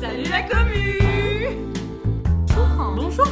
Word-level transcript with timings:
Salut 0.00 0.24
la 0.30 0.42
commu 0.42 0.98
Bonjour 2.96 3.26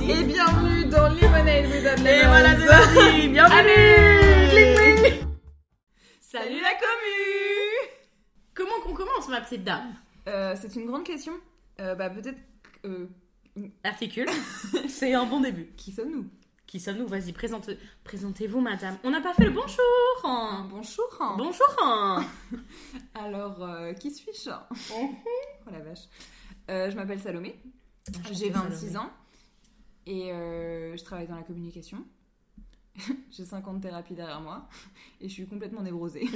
Et 0.00 0.24
bienvenue 0.24 0.84
dans 0.86 1.08
Lemonade 1.08 1.66
Without 1.66 2.06
Et 2.06 2.18
Lemons. 2.18 2.28
voilà, 2.28 2.56
c'est 2.58 2.66
parti 2.66 3.28
Bienvenue. 3.28 5.20
Salut 6.20 6.60
la 6.60 6.74
commu 6.74 7.90
Comment 8.54 8.80
qu'on 8.84 8.94
commence, 8.94 9.28
ma 9.28 9.40
petite 9.40 9.64
dame 9.64 9.94
Euh, 10.28 10.54
C'est 10.60 10.74
une 10.76 10.86
grande 10.86 11.04
question. 11.04 11.32
Euh, 11.80 11.94
bah 11.94 12.10
peut-être... 12.10 12.38
euh, 12.84 13.06
Articule, 13.84 14.28
c'est 14.88 15.14
un 15.14 15.24
bon 15.26 15.40
début. 15.40 15.72
qui 15.76 15.92
sommes-nous? 15.92 16.26
Qui 16.68 16.80
sommes-nous 16.80 17.08
Vas-y, 17.08 17.32
présente, 17.32 17.70
présentez-vous, 18.04 18.60
madame. 18.60 18.98
On 19.02 19.08
n'a 19.08 19.22
pas 19.22 19.32
fait 19.32 19.44
le 19.44 19.52
bonjour 19.52 20.68
Bonjour 20.68 21.34
Bonjour 21.38 21.76
Alors, 23.14 23.62
euh, 23.62 23.94
qui 23.94 24.10
suis-je 24.10 24.50
Oh 24.94 25.10
la 25.72 25.80
vache. 25.80 26.00
Euh, 26.68 26.90
je 26.90 26.96
m'appelle 26.96 27.20
Salomé, 27.20 27.58
j'ai 28.32 28.50
26 28.50 28.98
ans 28.98 29.10
et 30.04 30.30
euh, 30.30 30.94
je 30.94 31.02
travaille 31.04 31.26
dans 31.26 31.36
la 31.36 31.42
communication. 31.42 32.04
j'ai 33.30 33.46
50 33.46 33.80
thérapies 33.80 34.14
derrière 34.14 34.42
moi 34.42 34.68
et 35.22 35.28
je 35.30 35.32
suis 35.32 35.46
complètement 35.46 35.80
névrosée. 35.80 36.28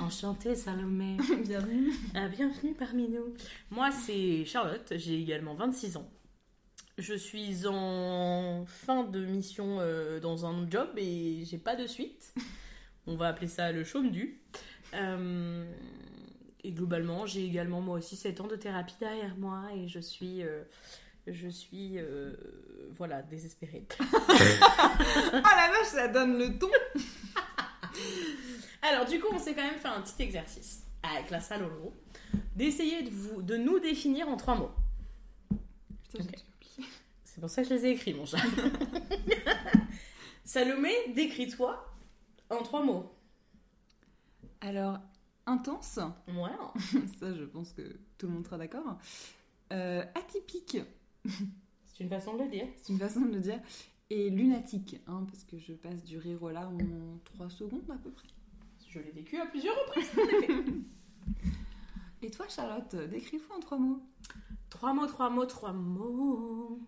Enchantée, 0.00 0.56
Salomé. 0.56 1.18
Bienvenue. 1.44 1.92
Bienvenue 2.12 2.74
parmi 2.74 3.08
nous. 3.08 3.32
Moi, 3.70 3.92
c'est 3.92 4.44
Charlotte, 4.44 4.92
j'ai 4.96 5.20
également 5.20 5.54
26 5.54 5.98
ans. 5.98 6.10
Je 6.96 7.14
suis 7.14 7.66
en 7.66 8.64
fin 8.66 9.02
de 9.04 9.24
mission 9.24 9.78
euh, 9.80 10.20
dans 10.20 10.46
un 10.46 10.68
job 10.70 10.90
et 10.96 11.42
j'ai 11.44 11.58
pas 11.58 11.74
de 11.74 11.86
suite. 11.86 12.32
On 13.06 13.16
va 13.16 13.28
appeler 13.28 13.48
ça 13.48 13.72
le 13.72 13.82
chaume 13.84 14.10
du. 14.10 14.40
Euh, 14.94 15.64
et 16.62 16.70
globalement, 16.70 17.26
j'ai 17.26 17.44
également 17.44 17.80
moi 17.80 17.98
aussi 17.98 18.16
7 18.16 18.40
ans 18.42 18.46
de 18.46 18.56
thérapie 18.56 18.94
derrière 19.00 19.36
moi 19.36 19.62
et 19.74 19.88
je 19.88 19.98
suis. 19.98 20.42
euh, 20.42 20.62
je 21.26 21.48
suis. 21.48 21.98
euh, 21.98 22.34
voilà, 22.92 23.22
désespérée. 23.22 23.86
Ah 25.46 25.68
la 25.68 25.72
vache, 25.72 25.86
ça 25.88 26.08
donne 26.08 26.38
le 26.38 26.58
ton. 26.58 26.70
Alors, 28.82 29.04
du 29.06 29.18
coup, 29.20 29.28
on 29.32 29.38
s'est 29.38 29.54
quand 29.54 29.62
même 29.64 29.78
fait 29.78 29.88
un 29.88 30.00
petit 30.00 30.22
exercice 30.22 30.84
avec 31.02 31.30
la 31.30 31.40
Salomé 31.40 31.90
d'essayer 32.54 33.02
de, 33.02 33.10
vous, 33.10 33.42
de 33.42 33.56
nous 33.56 33.78
définir 33.80 34.28
en 34.28 34.36
trois 34.36 34.54
mots. 34.54 34.70
Putain, 36.04 36.22
j'ai 36.24 36.28
Ok. 36.30 36.44
C'est 37.34 37.40
pour 37.40 37.50
ça 37.50 37.62
que 37.62 37.68
je 37.70 37.74
les 37.74 37.86
ai 37.86 37.90
écrits, 37.90 38.14
mon 38.14 38.24
chat. 38.26 38.38
Salomé, 40.44 40.92
décris-toi 41.16 41.84
en 42.48 42.62
trois 42.62 42.84
mots. 42.84 43.10
Alors, 44.60 44.98
intense, 45.44 45.98
Ouais. 46.28 46.52
ça 47.18 47.34
je 47.34 47.42
pense 47.42 47.72
que 47.72 47.82
tout 48.18 48.28
le 48.28 48.34
monde 48.34 48.44
sera 48.44 48.56
d'accord. 48.56 48.98
Euh, 49.72 50.04
atypique, 50.14 50.78
C'est 51.86 52.04
une 52.04 52.08
façon 52.08 52.34
de 52.36 52.44
le 52.44 52.48
dire. 52.50 52.68
c'est 52.76 52.92
une 52.92 52.98
façon 53.00 53.22
de 53.22 53.32
le 53.34 53.40
dire. 53.40 53.60
Et 54.10 54.30
lunatique, 54.30 55.00
hein, 55.08 55.26
parce 55.28 55.42
que 55.42 55.58
je 55.58 55.72
passe 55.72 56.04
du 56.04 56.18
rire 56.18 56.40
au 56.42 56.50
larmes 56.50 56.78
en 56.82 57.18
3 57.24 57.50
secondes 57.50 57.90
à 57.90 57.96
peu 57.96 58.10
près. 58.10 58.28
Je 58.88 59.00
l'ai 59.00 59.10
vécu 59.10 59.38
à 59.40 59.46
plusieurs 59.46 59.74
reprises. 59.86 60.10
Et 62.22 62.30
toi 62.30 62.46
Charlotte, 62.48 62.94
décris-toi 63.10 63.56
en 63.56 63.60
3 63.60 63.78
mots. 63.78 64.02
trois 64.70 64.94
mots, 64.94 65.06
trois 65.06 65.30
mots, 65.30 65.46
trois 65.46 65.72
mots. 65.72 66.78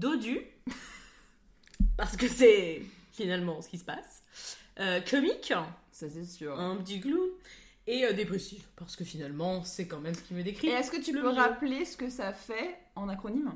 Dodu. 0.00 0.40
Parce 1.96 2.16
que 2.16 2.26
c'est 2.28 2.82
finalement 3.12 3.60
ce 3.60 3.68
qui 3.68 3.78
se 3.78 3.84
passe. 3.84 4.22
Euh, 4.78 5.00
comique. 5.02 5.52
Ça 5.92 6.06
c'est 6.08 6.24
sûr. 6.24 6.58
Un 6.58 6.76
petit 6.76 7.00
clown. 7.00 7.28
Et 7.86 8.04
euh, 8.06 8.12
dépressif. 8.12 8.62
Parce 8.76 8.96
que 8.96 9.04
finalement, 9.04 9.62
c'est 9.64 9.86
quand 9.86 9.98
même 10.00 10.14
ce 10.14 10.22
qui 10.22 10.32
me 10.34 10.42
décrit. 10.42 10.68
Et 10.68 10.70
est-ce 10.70 10.90
que 10.90 10.96
tu 11.00 11.12
peux 11.12 11.18
milieu. 11.18 11.30
rappeler 11.30 11.84
ce 11.84 11.96
que 11.96 12.08
ça 12.08 12.32
fait 12.32 12.76
en 12.96 13.08
acronyme? 13.08 13.52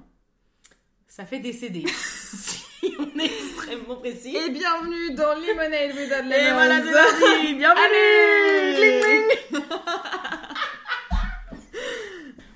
Ça 1.08 1.24
fait 1.24 1.38
décéder. 1.38 1.84
si 1.88 2.64
on 2.98 3.18
est 3.18 3.24
extrêmement 3.24 3.96
précis. 3.96 4.36
Et 4.36 4.50
bienvenue 4.50 5.14
dans 5.14 5.34
Lemonade 5.34 5.92
Without 5.96 6.26
Et 6.26 6.44
Lemons. 6.44 6.54
voilà, 6.54 6.82
c'est 6.82 6.92
parti 6.92 7.54
Bienvenue 7.54 7.84
Allez. 7.84 9.64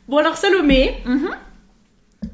Bon 0.09 0.17
alors 0.19 0.37
Salomé, 0.37 1.03
Mhm. 1.05 1.37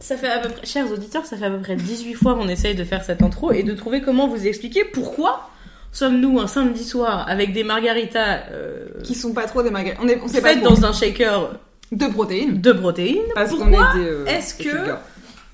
Ça 0.04 0.16
fait 0.16 0.28
à 0.28 0.38
peu 0.38 0.48
près, 0.50 0.66
chers 0.66 0.90
auditeurs, 0.92 1.24
ça 1.26 1.36
fait 1.36 1.46
à 1.46 1.50
peu 1.50 1.60
près 1.60 1.76
18 1.76 2.14
fois 2.14 2.34
qu'on 2.34 2.48
essaye 2.48 2.74
de 2.74 2.84
faire 2.84 3.02
cette 3.04 3.22
intro 3.22 3.52
et 3.52 3.62
de 3.62 3.72
trouver 3.74 4.02
comment 4.02 4.28
vous 4.28 4.46
expliquer 4.46 4.84
pourquoi 4.84 5.48
sommes-nous 5.92 6.40
un 6.40 6.46
samedi 6.46 6.84
soir 6.84 7.26
avec 7.28 7.52
des 7.52 7.64
margaritas 7.64 8.40
euh, 8.50 8.86
Qui 9.02 9.14
sont 9.14 9.32
pas 9.32 9.44
trop 9.46 9.62
des 9.62 9.70
magasins. 9.70 9.96
On, 10.02 10.08
est, 10.08 10.20
on 10.22 10.28
sait 10.28 10.40
pas 10.42 10.54
trop. 10.56 10.64
dans 10.68 10.84
un 10.84 10.92
shaker 10.92 11.52
De 11.92 12.06
protéines. 12.06 12.60
de 12.60 12.72
protéines. 12.72 13.22
Parce 13.34 13.50
qu'on 13.52 13.66
pourquoi 13.66 13.92
est 13.94 13.98
des, 13.98 14.04
euh, 14.06 14.26
est-ce 14.26 14.58
des 14.58 14.64
que- 14.64 14.76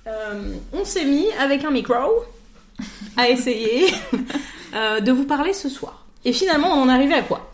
euh, 0.06 0.42
on 0.72 0.84
s'est 0.84 1.04
mis 1.04 1.26
avec 1.38 1.64
un 1.64 1.70
micro 1.70 1.94
à 3.16 3.28
essayer 3.28 3.86
euh, 4.74 5.00
de 5.00 5.12
vous 5.12 5.24
parler 5.24 5.52
ce 5.52 5.68
soir? 5.68 6.06
Et 6.24 6.32
finalement, 6.32 6.68
on 6.72 6.82
en 6.82 6.88
est 6.88 6.92
arrivé 6.92 7.14
à 7.14 7.22
quoi? 7.22 7.52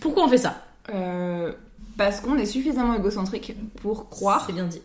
Pourquoi 0.00 0.24
on 0.24 0.28
fait 0.28 0.38
ça? 0.38 0.62
Euh, 0.92 1.52
parce 1.96 2.20
qu'on 2.20 2.36
est 2.38 2.46
suffisamment 2.46 2.94
égocentrique 2.94 3.54
pour 3.80 4.08
croire 4.10 4.44
C'est 4.46 4.52
bien 4.52 4.64
dit. 4.64 4.82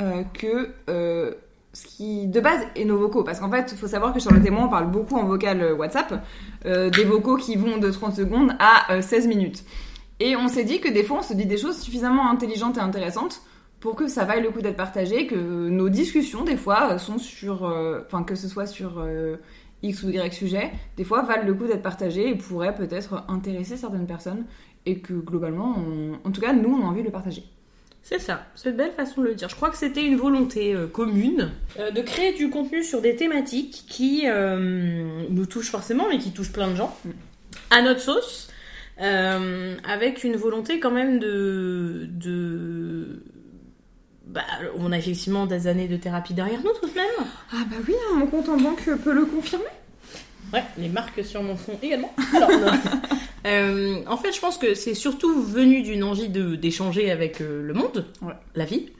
Euh, 0.00 0.22
que 0.32 0.70
euh, 0.88 1.32
ce 1.72 1.86
qui 1.86 2.26
de 2.26 2.40
base 2.40 2.62
est 2.74 2.84
nos 2.84 2.96
vocaux. 2.96 3.22
Parce 3.22 3.40
qu'en 3.40 3.50
fait, 3.50 3.70
il 3.72 3.78
faut 3.78 3.86
savoir 3.86 4.12
que 4.12 4.20
Charlotte 4.20 4.44
et 4.44 4.50
moi, 4.50 4.64
on 4.64 4.68
parle 4.68 4.90
beaucoup 4.90 5.16
en 5.16 5.24
vocal 5.24 5.60
euh, 5.60 5.74
WhatsApp, 5.74 6.24
des 6.64 7.04
vocaux 7.04 7.36
qui 7.36 7.56
vont 7.56 7.78
de 7.78 7.90
30 7.90 8.14
secondes 8.14 8.52
à 8.58 8.92
euh, 8.94 9.02
16 9.02 9.26
minutes. 9.28 9.64
Et 10.18 10.36
on 10.36 10.48
s'est 10.48 10.64
dit 10.64 10.80
que 10.80 10.88
des 10.88 11.02
fois, 11.02 11.18
on 11.20 11.22
se 11.22 11.34
dit 11.34 11.46
des 11.46 11.56
choses 11.56 11.78
suffisamment 11.78 12.30
intelligentes 12.30 12.76
et 12.76 12.80
intéressantes 12.80 13.42
pour 13.80 13.94
que 13.94 14.08
ça 14.08 14.24
vaille 14.24 14.42
le 14.42 14.50
coup 14.50 14.60
d'être 14.60 14.76
partagé, 14.76 15.26
que 15.26 15.68
nos 15.68 15.88
discussions, 15.88 16.44
des 16.44 16.58
fois, 16.58 16.98
sont 16.98 17.16
sur... 17.16 17.62
Enfin, 18.04 18.24
que 18.24 18.34
ce 18.34 18.46
soit 18.46 18.66
sur... 18.66 19.02
X 19.82 20.02
ou 20.02 20.10
Y 20.10 20.34
sujet, 20.34 20.72
des 20.98 21.04
fois 21.04 21.22
valent 21.22 21.46
le 21.46 21.54
coup 21.54 21.66
d'être 21.66 21.82
partagées 21.82 22.28
et 22.28 22.34
pourraient 22.34 22.74
peut-être 22.74 23.24
intéresser 23.28 23.78
certaines 23.78 24.06
personnes 24.06 24.44
et 24.84 24.98
que 24.98 25.14
globalement, 25.14 25.76
en 26.22 26.30
tout 26.30 26.42
cas, 26.42 26.52
nous, 26.52 26.68
on 26.68 26.84
a 26.84 26.86
envie 26.86 27.00
de 27.00 27.06
le 27.06 27.12
partager. 27.12 27.44
C'est 28.02 28.18
ça, 28.18 28.46
c'est 28.54 28.70
une 28.70 28.76
belle 28.76 28.92
façon 28.92 29.20
de 29.20 29.26
le 29.26 29.34
dire. 29.34 29.48
Je 29.48 29.54
crois 29.54 29.70
que 29.70 29.76
c'était 29.76 30.04
une 30.04 30.16
volonté 30.16 30.74
euh, 30.74 30.86
commune 30.86 31.50
euh, 31.78 31.90
de 31.90 32.00
créer 32.00 32.32
du 32.32 32.50
contenu 32.50 32.82
sur 32.82 33.00
des 33.00 33.14
thématiques 33.14 33.84
qui 33.88 34.22
euh, 34.26 35.26
nous 35.28 35.46
touchent 35.46 35.70
forcément, 35.70 36.08
mais 36.08 36.18
qui 36.18 36.32
touchent 36.32 36.52
plein 36.52 36.68
de 36.68 36.76
gens, 36.76 36.96
à 37.70 37.82
notre 37.82 38.00
sauce, 38.00 38.48
euh, 39.00 39.76
avec 39.84 40.24
une 40.24 40.36
volonté 40.36 40.80
quand 40.80 40.90
même 40.90 41.18
de... 41.18 42.06
de... 42.10 43.22
Bah, 44.26 44.42
on 44.76 44.92
a 44.92 44.98
effectivement 44.98 45.46
des 45.46 45.66
années 45.66 45.88
de 45.88 45.96
thérapie 45.96 46.34
derrière 46.34 46.60
nous 46.62 46.72
tout 46.80 46.88
de 46.88 46.94
même. 46.94 47.26
Ah 47.52 47.64
bah 47.68 47.76
oui, 47.86 47.94
mon 48.14 48.26
compte 48.26 48.48
en 48.48 48.56
banque 48.56 48.88
peut 49.04 49.12
le 49.12 49.24
confirmer. 49.24 49.64
Ouais, 50.52 50.64
les 50.78 50.88
marques 50.88 51.24
sur 51.24 51.42
mon 51.42 51.56
front 51.56 51.78
également. 51.82 52.12
Alors. 52.34 52.50
Euh, 53.46 54.02
en 54.06 54.18
fait, 54.18 54.32
je 54.34 54.38
pense 54.40 54.58
que 54.58 54.74
c'est 54.74 54.92
surtout 54.92 55.42
venu 55.42 55.80
d'une 55.80 56.04
envie 56.04 56.28
de 56.28 56.56
d'échanger 56.56 57.10
avec 57.10 57.40
euh, 57.40 57.62
le 57.62 57.72
monde, 57.72 58.04
Ouais. 58.20 58.34
la 58.54 58.66
vie, 58.66 58.90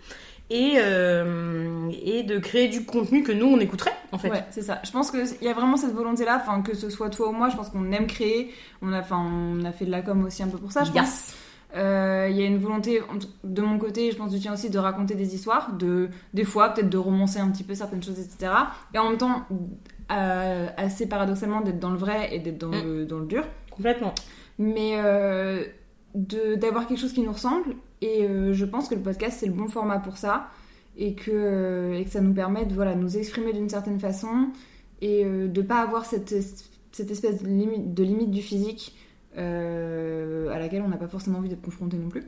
et, 0.49 0.77
euh, 0.79 1.91
et 2.03 2.23
de 2.23 2.39
créer 2.39 2.69
du 2.69 2.87
contenu 2.87 3.23
que 3.23 3.33
nous 3.33 3.45
on 3.45 3.61
écouterait 3.61 3.93
en 4.13 4.19
fait. 4.19 4.31
Ouais, 4.31 4.45
c'est 4.51 4.63
ça. 4.63 4.81
Je 4.83 4.91
pense 4.93 5.11
qu'il 5.11 5.27
y 5.43 5.49
a 5.49 5.53
vraiment 5.53 5.77
cette 5.77 5.93
volonté-là, 5.93 6.43
que 6.65 6.75
ce 6.75 6.89
soit 6.89 7.11
toi 7.11 7.29
ou 7.29 7.33
moi, 7.33 7.51
je 7.51 7.57
pense 7.57 7.69
qu'on 7.69 7.93
aime 7.93 8.07
créer. 8.07 8.51
On 8.81 8.95
a, 8.95 9.03
on 9.13 9.63
a 9.65 9.73
fait 9.73 9.85
de 9.85 9.91
la 9.91 10.01
com 10.01 10.25
aussi 10.25 10.43
un 10.43 10.49
peu 10.49 10.57
pour 10.57 10.73
ça, 10.73 10.85
je 10.85 10.91
pense. 10.93 10.97
Yes. 11.03 11.37
Euh, 11.77 12.27
Il 12.31 12.37
y 12.37 12.43
a 12.43 12.47
une 12.47 12.59
volonté, 12.59 13.01
de 13.45 13.63
mon 13.63 13.79
côté, 13.79 14.11
je 14.11 14.17
pense 14.17 14.31
du 14.33 14.41
tien 14.41 14.55
aussi, 14.55 14.71
de 14.71 14.79
raconter 14.79 15.15
des 15.15 15.35
histoires, 15.35 15.73
de, 15.75 16.09
des 16.35 16.45
fois, 16.45 16.71
peut-être 16.71 16.89
de 16.91 16.99
romancer 16.99 17.39
un 17.41 17.49
petit 17.51 17.63
peu 17.63 17.75
certaines 17.75 18.03
choses, 18.03 18.19
etc. 18.19 18.53
Et 18.95 18.99
en 18.99 19.11
même 19.11 19.19
temps, 19.19 19.45
euh, 20.11 20.67
assez 20.77 21.07
paradoxalement, 21.07 21.61
d'être 21.61 21.79
dans 21.79 21.91
le 21.91 21.97
vrai 21.99 22.35
et 22.35 22.39
d'être 22.41 22.59
dans, 22.59 22.69
Mm. 22.71 22.83
le, 22.85 23.07
dans 23.07 23.19
le 23.19 23.27
dur. 23.27 23.45
Complètement. 23.71 24.15
mais 24.59 24.93
euh, 24.97 25.65
de- 26.15 26.55
d'avoir 26.57 26.87
quelque 26.87 26.99
chose 27.01 27.13
qui 27.15 27.23
nous 27.23 27.33
ressemble. 27.33 27.75
Et 28.03 28.25
euh, 28.25 28.53
je 28.53 28.65
pense 28.67 28.89
que 28.89 28.95
le 28.95 29.01
podcast, 29.01 29.39
c'est 29.41 29.47
le 29.47 29.53
bon 29.53 29.69
format 29.69 29.99
pour 30.01 30.17
ça. 30.19 30.49
Et 30.99 31.15
que, 31.15 31.31
euh, 31.33 31.95
et 31.99 32.05
que 32.05 32.11
ça 32.11 32.21
nous 32.21 32.35
permet 32.35 32.67
de 32.67 32.75
voilà, 32.75 32.95
nous 32.95 33.17
exprimer 33.17 33.53
d'une 33.55 33.69
certaine 33.71 33.99
façon 34.01 34.49
et 35.01 35.25
de 35.25 35.63
pas 35.63 35.81
avoir 35.81 36.05
cette, 36.05 36.35
cette 36.93 37.11
espèce 37.11 37.43
de 37.43 37.49
limite, 37.49 37.95
de 37.95 38.03
limite 38.03 38.31
du 38.31 38.43
physique 38.43 38.95
à 39.35 39.41
laquelle 40.59 40.83
on 40.83 40.89
n'a 40.89 40.97
pas 40.99 41.09
forcément 41.09 41.39
envie 41.39 41.49
d'être 41.49 41.63
confronté 41.63 41.97
non 41.97 42.09
plus. 42.11 42.25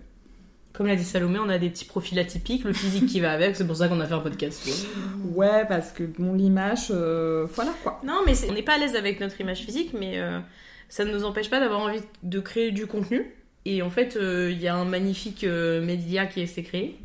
Comme 0.73 0.87
l'a 0.87 0.97
dit 0.97 1.05
Salomé, 1.05 1.39
on 1.39 1.49
a 1.51 1.59
des 1.59 1.69
petits 1.69 1.85
profils 1.85 2.19
atypiques, 2.19 2.65
le 2.65 2.73
physique 2.73 3.07
qui 3.07 3.21
va 3.21 3.33
avec, 3.33 3.57
c'est 3.57 3.67
pour 3.67 3.77
ça 3.77 3.89
qu'on 3.89 4.01
a 4.01 4.07
fait 4.07 4.15
un 4.15 4.21
podcast. 4.21 4.67
Ouais, 5.35 5.65
parce 5.67 5.93
que 5.93 6.03
bon, 6.03 6.35
l'image, 6.35 6.89
euh, 6.91 7.47
voilà 7.55 7.73
quoi. 7.83 8.01
Non, 8.05 8.21
mais 8.27 8.33
on 8.49 8.53
n'est 8.53 8.63
pas 8.63 8.75
à 8.75 8.79
l'aise 8.79 8.97
avec 8.97 9.21
notre 9.21 9.41
image 9.41 9.61
physique, 9.61 9.95
mais 9.99 10.19
euh, 10.19 10.41
ça 10.89 11.05
ne 11.05 11.13
nous 11.13 11.25
empêche 11.25 11.49
pas 11.49 11.59
d'avoir 11.61 11.81
envie 11.81 12.01
de 12.23 12.41
créer 12.41 12.71
du 12.71 12.87
contenu. 12.87 13.35
Et 13.65 13.83
en 13.83 13.91
fait, 13.91 14.17
euh, 14.17 14.51
il 14.51 14.61
y 14.61 14.69
a 14.69 14.75
un 14.75 14.85
magnifique 14.85 15.45
euh, 15.45 15.85
média 15.85 16.27
qui 16.27 16.47
s'est 16.47 16.63
créé, 16.63 16.99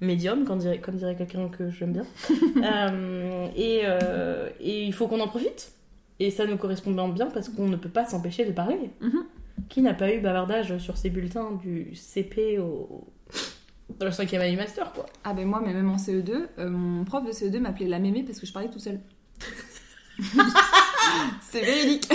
médium, 0.00 0.44
comme 0.44 0.58
dirait, 0.58 0.78
comme 0.78 0.96
dirait 0.96 1.16
quelqu'un 1.16 1.48
que 1.48 1.70
j'aime 1.70 1.92
bien. 1.92 2.06
Euh, 2.62 3.48
et, 3.56 3.80
euh, 3.84 4.48
et 4.60 4.84
il 4.84 4.92
faut 4.92 5.08
qu'on 5.08 5.20
en 5.20 5.26
profite. 5.26 5.72
Et 6.20 6.30
ça 6.30 6.46
nous 6.46 6.56
correspond 6.56 6.92
bien 7.08 7.26
parce 7.26 7.48
qu'on 7.48 7.66
ne 7.66 7.76
peut 7.76 7.88
pas 7.88 8.04
s'empêcher 8.04 8.44
de 8.44 8.52
parler. 8.52 8.90
Mhm. 9.00 9.24
Qui 9.68 9.82
n'a 9.82 9.94
pas 9.94 10.12
eu 10.14 10.20
bavardage 10.20 10.78
sur 10.78 10.96
ses 10.96 11.10
bulletins 11.10 11.52
du 11.52 11.94
CP 11.94 12.58
au. 12.58 13.06
dans 13.98 14.06
la 14.06 14.12
cinquième 14.12 14.42
année 14.42 14.56
master, 14.56 14.92
quoi 14.92 15.06
Ah 15.24 15.32
ben 15.34 15.46
moi, 15.46 15.62
mais 15.64 15.72
même 15.72 15.88
en 15.90 15.96
CE2, 15.96 16.46
euh, 16.58 16.68
mon 16.70 17.04
prof 17.04 17.24
de 17.24 17.32
CE2 17.32 17.58
m'appelait 17.58 17.88
la 17.88 17.98
mémé 17.98 18.22
parce 18.22 18.38
que 18.40 18.46
je 18.46 18.52
parlais 18.52 18.68
toute 18.70 18.80
seule. 18.82 19.00
c'est 21.42 21.60
véridique. 21.64 22.08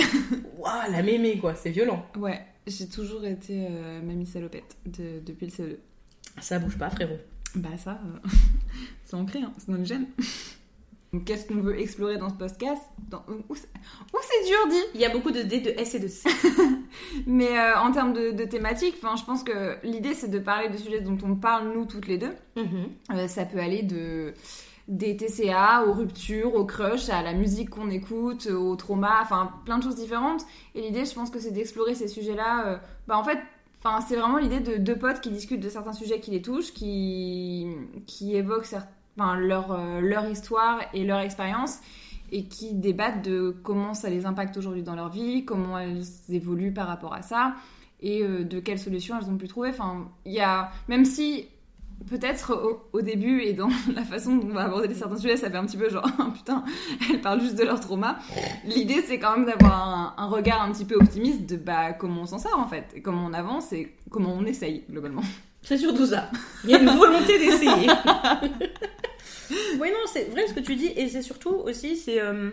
Waouh, 0.58 0.90
la 0.92 1.02
mémé, 1.02 1.38
quoi, 1.38 1.54
c'est 1.54 1.70
violent. 1.70 2.04
Ouais, 2.16 2.44
j'ai 2.66 2.88
toujours 2.88 3.24
été 3.24 3.66
euh, 3.70 4.00
mamie 4.02 4.26
salopette 4.26 4.76
de- 4.86 5.20
depuis 5.24 5.46
le 5.46 5.52
CE2. 5.52 5.76
Ça 6.40 6.58
bouge 6.58 6.78
pas, 6.78 6.90
frérot. 6.90 7.18
Bah 7.54 7.76
ça, 7.78 8.00
euh, 8.04 8.28
c'est 9.04 9.14
ancré, 9.16 9.40
hein, 9.40 9.52
c'est 9.58 9.68
notre 9.68 9.84
gène. 9.84 10.06
Donc 11.12 11.24
qu'est-ce 11.24 11.46
qu'on 11.46 11.60
veut 11.60 11.80
explorer 11.80 12.18
dans 12.18 12.28
ce 12.28 12.34
podcast? 12.34 12.82
Dans... 13.10 13.24
Où 13.48 13.54
c'est 13.54 13.68
où 14.12 14.17
c'est 14.30 14.46
dur 14.46 14.58
dit 14.70 14.82
Il 14.94 15.00
y 15.00 15.04
a 15.04 15.10
beaucoup 15.10 15.30
de 15.30 15.42
D, 15.42 15.60
de 15.60 15.70
S 15.70 15.94
et 15.94 16.00
de 16.00 16.08
C. 16.08 16.28
Mais 17.26 17.58
euh, 17.58 17.78
en 17.78 17.92
termes 17.92 18.12
de, 18.12 18.32
de 18.32 18.44
thématiques, 18.44 18.96
je 18.96 19.24
pense 19.24 19.42
que 19.42 19.76
l'idée 19.84 20.14
c'est 20.14 20.28
de 20.28 20.38
parler 20.38 20.68
de 20.68 20.76
sujets 20.76 21.00
dont 21.00 21.18
on 21.24 21.34
parle 21.34 21.72
nous 21.72 21.84
toutes 21.84 22.06
les 22.06 22.18
deux. 22.18 22.34
Euh, 22.56 23.28
ça 23.28 23.44
peut 23.44 23.58
aller 23.58 23.82
de 23.82 24.34
des 24.88 25.18
TCA 25.18 25.84
aux 25.86 25.92
ruptures, 25.92 26.54
aux 26.54 26.64
crushs, 26.64 27.10
à 27.10 27.22
la 27.22 27.34
musique 27.34 27.68
qu'on 27.68 27.90
écoute, 27.90 28.46
au 28.46 28.74
trauma, 28.74 29.18
enfin 29.20 29.52
plein 29.66 29.76
de 29.76 29.82
choses 29.82 29.96
différentes. 29.96 30.42
Et 30.74 30.80
l'idée, 30.80 31.04
je 31.04 31.12
pense 31.12 31.28
que 31.28 31.38
c'est 31.38 31.50
d'explorer 31.50 31.94
ces 31.94 32.08
sujets-là. 32.08 32.66
euh, 32.68 32.76
bah 33.06 33.18
en 33.18 33.24
fait, 33.24 33.38
enfin 33.78 34.00
c'est 34.06 34.16
vraiment 34.16 34.38
l'idée 34.38 34.60
de 34.60 34.76
deux 34.76 34.96
potes 34.96 35.20
qui 35.20 35.30
discutent 35.30 35.60
de 35.60 35.68
certains 35.68 35.92
sujets 35.92 36.20
qui 36.20 36.30
les 36.30 36.42
touchent, 36.42 36.72
qui 36.72 37.68
qui 38.06 38.34
évoquent 38.34 38.68
leur 39.36 40.00
leur 40.00 40.26
histoire 40.28 40.80
et 40.94 41.04
leur 41.04 41.18
expérience 41.20 41.80
et 42.30 42.44
qui 42.44 42.74
débattent 42.74 43.24
de 43.24 43.54
comment 43.62 43.94
ça 43.94 44.10
les 44.10 44.26
impacte 44.26 44.56
aujourd'hui 44.56 44.82
dans 44.82 44.94
leur 44.94 45.08
vie, 45.08 45.44
comment 45.44 45.78
elles 45.78 46.02
évoluent 46.30 46.72
par 46.72 46.86
rapport 46.86 47.14
à 47.14 47.22
ça 47.22 47.54
et 48.00 48.22
euh, 48.22 48.44
de 48.44 48.60
quelles 48.60 48.78
solutions 48.78 49.16
elles 49.20 49.28
ont 49.28 49.36
pu 49.36 49.48
trouver. 49.48 49.70
Enfin, 49.70 50.08
il 50.24 50.32
y 50.32 50.40
a 50.40 50.70
même 50.88 51.04
si 51.04 51.46
peut-être 52.08 52.54
au, 52.54 52.96
au 52.96 53.02
début 53.02 53.40
et 53.42 53.54
dans 53.54 53.70
la 53.94 54.02
façon 54.02 54.36
dont 54.36 54.48
on 54.50 54.54
va 54.54 54.64
aborder 54.64 54.94
certains 54.94 55.16
sujets, 55.16 55.36
ça 55.36 55.50
fait 55.50 55.56
un 55.56 55.66
petit 55.66 55.76
peu 55.76 55.90
genre 55.90 56.08
putain, 56.34 56.64
elles 57.10 57.20
parlent 57.20 57.40
juste 57.40 57.58
de 57.58 57.64
leur 57.64 57.80
trauma. 57.80 58.18
L'idée 58.64 59.02
c'est 59.02 59.18
quand 59.18 59.36
même 59.36 59.46
d'avoir 59.46 59.88
un, 59.88 60.14
un 60.16 60.26
regard 60.26 60.62
un 60.62 60.72
petit 60.72 60.84
peu 60.84 60.94
optimiste 60.96 61.48
de 61.48 61.56
bah 61.56 61.92
comment 61.92 62.22
on 62.22 62.26
s'en 62.26 62.38
sort 62.38 62.58
en 62.58 62.68
fait, 62.68 62.92
et 62.94 63.02
comment 63.02 63.26
on 63.26 63.32
avance 63.32 63.72
et 63.72 63.94
comment 64.10 64.32
on 64.32 64.44
essaye 64.44 64.84
globalement. 64.90 65.22
C'est 65.62 65.78
surtout 65.78 66.06
ça. 66.06 66.30
Il 66.64 66.70
y 66.70 66.74
a 66.74 66.78
une 66.78 66.90
volonté 66.90 67.38
d'essayer. 67.38 67.88
c'est 70.12 70.24
vrai 70.24 70.46
ce 70.46 70.54
que 70.54 70.60
tu 70.60 70.76
dis. 70.76 70.92
Et 70.96 71.08
c'est 71.08 71.22
surtout 71.22 71.50
aussi, 71.54 71.96
c'est 71.96 72.20
euh, 72.20 72.50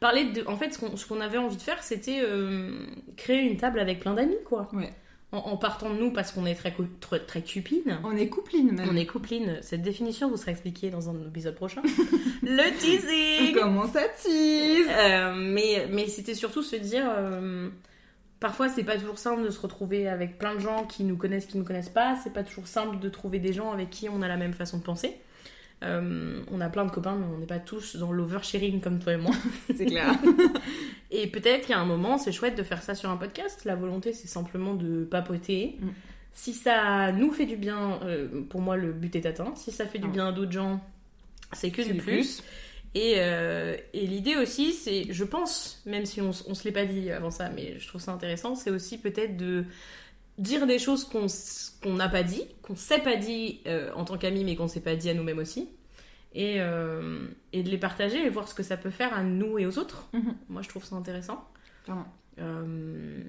parler 0.00 0.24
de. 0.32 0.44
En 0.46 0.56
fait, 0.56 0.72
ce 0.72 0.78
qu'on 0.78 0.96
ce 0.96 1.06
qu'on 1.06 1.20
avait 1.20 1.38
envie 1.38 1.56
de 1.56 1.62
faire, 1.62 1.82
c'était 1.82 2.20
euh, 2.22 2.86
créer 3.16 3.40
une 3.42 3.56
table 3.56 3.80
avec 3.80 4.00
plein 4.00 4.14
d'amis, 4.14 4.38
quoi. 4.44 4.68
Ouais. 4.72 4.92
En, 5.32 5.38
en 5.38 5.56
partant 5.56 5.90
de 5.90 5.98
nous, 5.98 6.12
parce 6.12 6.32
qu'on 6.32 6.44
est 6.44 6.56
très, 6.56 6.74
très, 7.00 7.20
très 7.20 7.42
cupines. 7.42 8.00
On 8.02 8.16
est 8.16 8.28
coupline 8.28 8.72
même. 8.72 8.88
On 8.90 8.96
est 8.96 9.06
copines. 9.06 9.58
Cette 9.62 9.82
définition 9.82 10.28
vous 10.28 10.36
sera 10.36 10.50
expliquée 10.50 10.90
dans 10.90 11.08
un 11.08 11.14
épisode 11.28 11.54
prochain. 11.54 11.82
Le 12.42 12.76
teasing 12.78 13.54
Comment 13.60 13.86
ça 13.86 14.08
tease? 14.08 14.88
Euh, 14.88 15.34
mais 15.36 15.86
mais 15.90 16.08
c'était 16.08 16.34
surtout 16.34 16.62
se 16.62 16.74
dire 16.74 17.04
euh, 17.06 17.68
parfois 18.40 18.68
c'est 18.68 18.82
pas 18.82 18.96
toujours 18.96 19.18
simple 19.18 19.44
de 19.44 19.50
se 19.50 19.60
retrouver 19.60 20.08
avec 20.08 20.38
plein 20.38 20.54
de 20.54 20.60
gens 20.60 20.84
qui 20.84 21.04
nous 21.04 21.16
connaissent 21.16 21.46
qui 21.46 21.58
nous 21.58 21.64
connaissent 21.64 21.90
pas 21.90 22.16
c'est 22.16 22.32
pas 22.32 22.42
toujours 22.42 22.66
simple 22.66 22.98
de 22.98 23.08
trouver 23.08 23.38
des 23.38 23.52
gens 23.52 23.70
avec 23.70 23.90
qui 23.90 24.08
on 24.08 24.22
a 24.22 24.28
la 24.28 24.36
même 24.36 24.54
façon 24.54 24.78
de 24.78 24.82
penser 24.82 25.20
Euh, 25.82 26.42
on 26.50 26.60
a 26.60 26.68
plein 26.68 26.84
de 26.84 26.90
copains 26.90 27.16
mais 27.16 27.24
on 27.34 27.38
n'est 27.38 27.46
pas 27.46 27.58
tous 27.58 27.96
dans 27.96 28.12
l'oversharing 28.12 28.82
comme 28.82 28.98
toi 28.98 29.14
et 29.14 29.16
moi 29.16 29.34
C'est 29.74 29.86
clair. 29.86 30.12
et 31.10 31.26
peut-être 31.26 31.68
qu'à 31.68 31.78
un 31.78 31.86
moment 31.86 32.18
c'est 32.18 32.32
chouette 32.32 32.54
de 32.54 32.62
faire 32.62 32.82
ça 32.82 32.94
sur 32.94 33.08
un 33.08 33.16
podcast 33.16 33.64
la 33.64 33.76
volonté 33.76 34.12
c'est 34.12 34.28
simplement 34.28 34.74
de 34.74 35.04
papoter 35.04 35.78
Mm. 35.80 35.88
si 36.34 36.52
ça 36.52 37.12
nous 37.12 37.32
fait 37.32 37.46
du 37.46 37.56
bien 37.56 37.98
euh, 38.04 38.42
pour 38.50 38.60
moi 38.60 38.76
le 38.76 38.92
but 38.92 39.16
est 39.16 39.24
atteint 39.24 39.54
si 39.56 39.70
ça 39.70 39.86
fait 39.86 39.98
du 39.98 40.08
bien 40.08 40.28
à 40.28 40.32
d'autres 40.32 40.52
gens 40.52 40.80
c'est 41.52 41.70
que 41.70 41.82
du 41.82 41.94
plus. 41.94 42.42
Et, 42.94 43.14
euh, 43.18 43.76
et 43.92 44.06
l'idée 44.06 44.36
aussi, 44.36 44.72
c'est, 44.72 45.06
je 45.10 45.24
pense, 45.24 45.80
même 45.86 46.06
si 46.06 46.20
on, 46.20 46.30
on 46.48 46.54
se 46.54 46.64
l'est 46.64 46.72
pas 46.72 46.86
dit 46.86 47.10
avant 47.12 47.30
ça, 47.30 47.48
mais 47.48 47.78
je 47.78 47.86
trouve 47.86 48.00
ça 48.00 48.10
intéressant, 48.12 48.56
c'est 48.56 48.70
aussi 48.70 48.98
peut-être 48.98 49.36
de 49.36 49.64
dire 50.40 50.66
des 50.66 50.78
choses 50.78 51.04
qu'on 51.04 51.94
n'a 51.94 52.08
pas 52.08 52.22
dit, 52.24 52.42
qu'on 52.62 52.74
s'est 52.76 53.00
pas 53.02 53.16
dit 53.16 53.60
euh, 53.66 53.92
en 53.94 54.04
tant 54.04 54.18
qu'amis, 54.18 54.44
mais 54.44 54.56
qu'on 54.56 54.66
s'est 54.68 54.80
pas 54.80 54.96
dit 54.96 55.08
à 55.10 55.14
nous-mêmes 55.14 55.38
aussi. 55.38 55.68
Et, 56.34 56.56
euh, 56.60 57.26
et 57.52 57.62
de 57.64 57.70
les 57.70 57.78
partager 57.78 58.24
et 58.24 58.28
voir 58.30 58.46
ce 58.48 58.54
que 58.54 58.62
ça 58.62 58.76
peut 58.76 58.90
faire 58.90 59.12
à 59.12 59.22
nous 59.24 59.58
et 59.58 59.66
aux 59.66 59.78
autres. 59.78 60.08
Mhm. 60.12 60.34
Moi, 60.48 60.62
je 60.62 60.68
trouve 60.68 60.84
ça 60.84 60.94
intéressant. 60.96 61.44
Euh, 62.38 63.22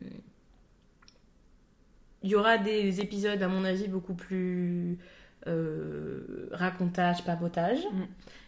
Il 2.24 2.30
y 2.30 2.36
aura 2.36 2.58
des 2.60 3.02
épisodes, 3.02 3.42
à 3.42 3.48
mon 3.48 3.63
avis, 3.66 3.88
beaucoup 3.88 4.13
plus 4.13 5.00
euh, 5.48 6.48
racontage, 6.52 7.25
papotage. 7.25 7.80
Mm. 7.92 8.04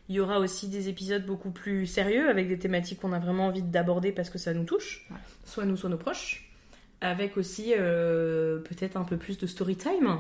Il 0.09 0.15
y 0.15 0.19
aura 0.19 0.39
aussi 0.39 0.67
des 0.67 0.89
épisodes 0.89 1.25
beaucoup 1.25 1.49
plus 1.49 1.87
sérieux, 1.87 2.29
avec 2.29 2.47
des 2.47 2.59
thématiques 2.59 2.99
qu'on 2.99 3.13
a 3.13 3.19
vraiment 3.19 3.47
envie 3.47 3.63
d'aborder 3.63 4.11
parce 4.11 4.29
que 4.29 4.37
ça 4.37 4.53
nous 4.53 4.65
touche, 4.65 5.07
Ouais. 5.09 5.17
soit 5.45 5.65
nous, 5.65 5.75
soit 5.77 5.89
nos 5.89 5.97
proches. 5.97 6.52
Avec 7.03 7.37
aussi 7.37 7.73
euh, 7.77 8.59
peut-être 8.59 8.95
un 8.97 9.03
peu 9.03 9.17
plus 9.17 9.37
de 9.37 9.45
story 9.45 9.75
time 9.75 10.19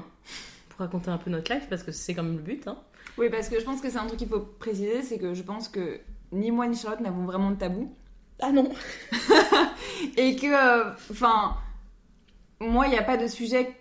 pour 0.69 0.79
raconter 0.79 1.09
un 1.09 1.17
peu 1.17 1.31
notre 1.31 1.53
life 1.53 1.67
parce 1.69 1.81
que 1.81 1.91
c'est 1.91 2.13
quand 2.13 2.23
même 2.23 2.35
le 2.35 2.41
but. 2.41 2.67
Hein. 2.67 2.77
Oui, 3.17 3.29
parce 3.29 3.47
que 3.47 3.59
je 3.59 3.63
pense 3.63 3.79
que 3.79 3.89
c'est 3.89 3.97
un 3.97 4.05
truc 4.05 4.19
qu'il 4.19 4.27
faut 4.27 4.41
préciser, 4.59 5.01
c'est 5.01 5.17
que 5.17 5.33
je 5.33 5.43
pense 5.43 5.69
que 5.69 5.99
ni 6.33 6.51
moi 6.51 6.67
ni 6.67 6.75
Charlotte 6.75 6.99
n'avons 6.99 7.25
vraiment 7.25 7.51
de 7.51 7.55
tabou. 7.55 7.95
Ah 8.41 8.51
non 8.51 8.69
Et 10.17 10.35
que, 10.35 10.47
euh, 10.47 10.91
enfin, 11.09 11.55
moi, 12.59 12.87
il 12.87 12.89
n'y 12.89 12.97
a 12.97 13.03
pas 13.03 13.17
de 13.17 13.27
sujet 13.27 13.71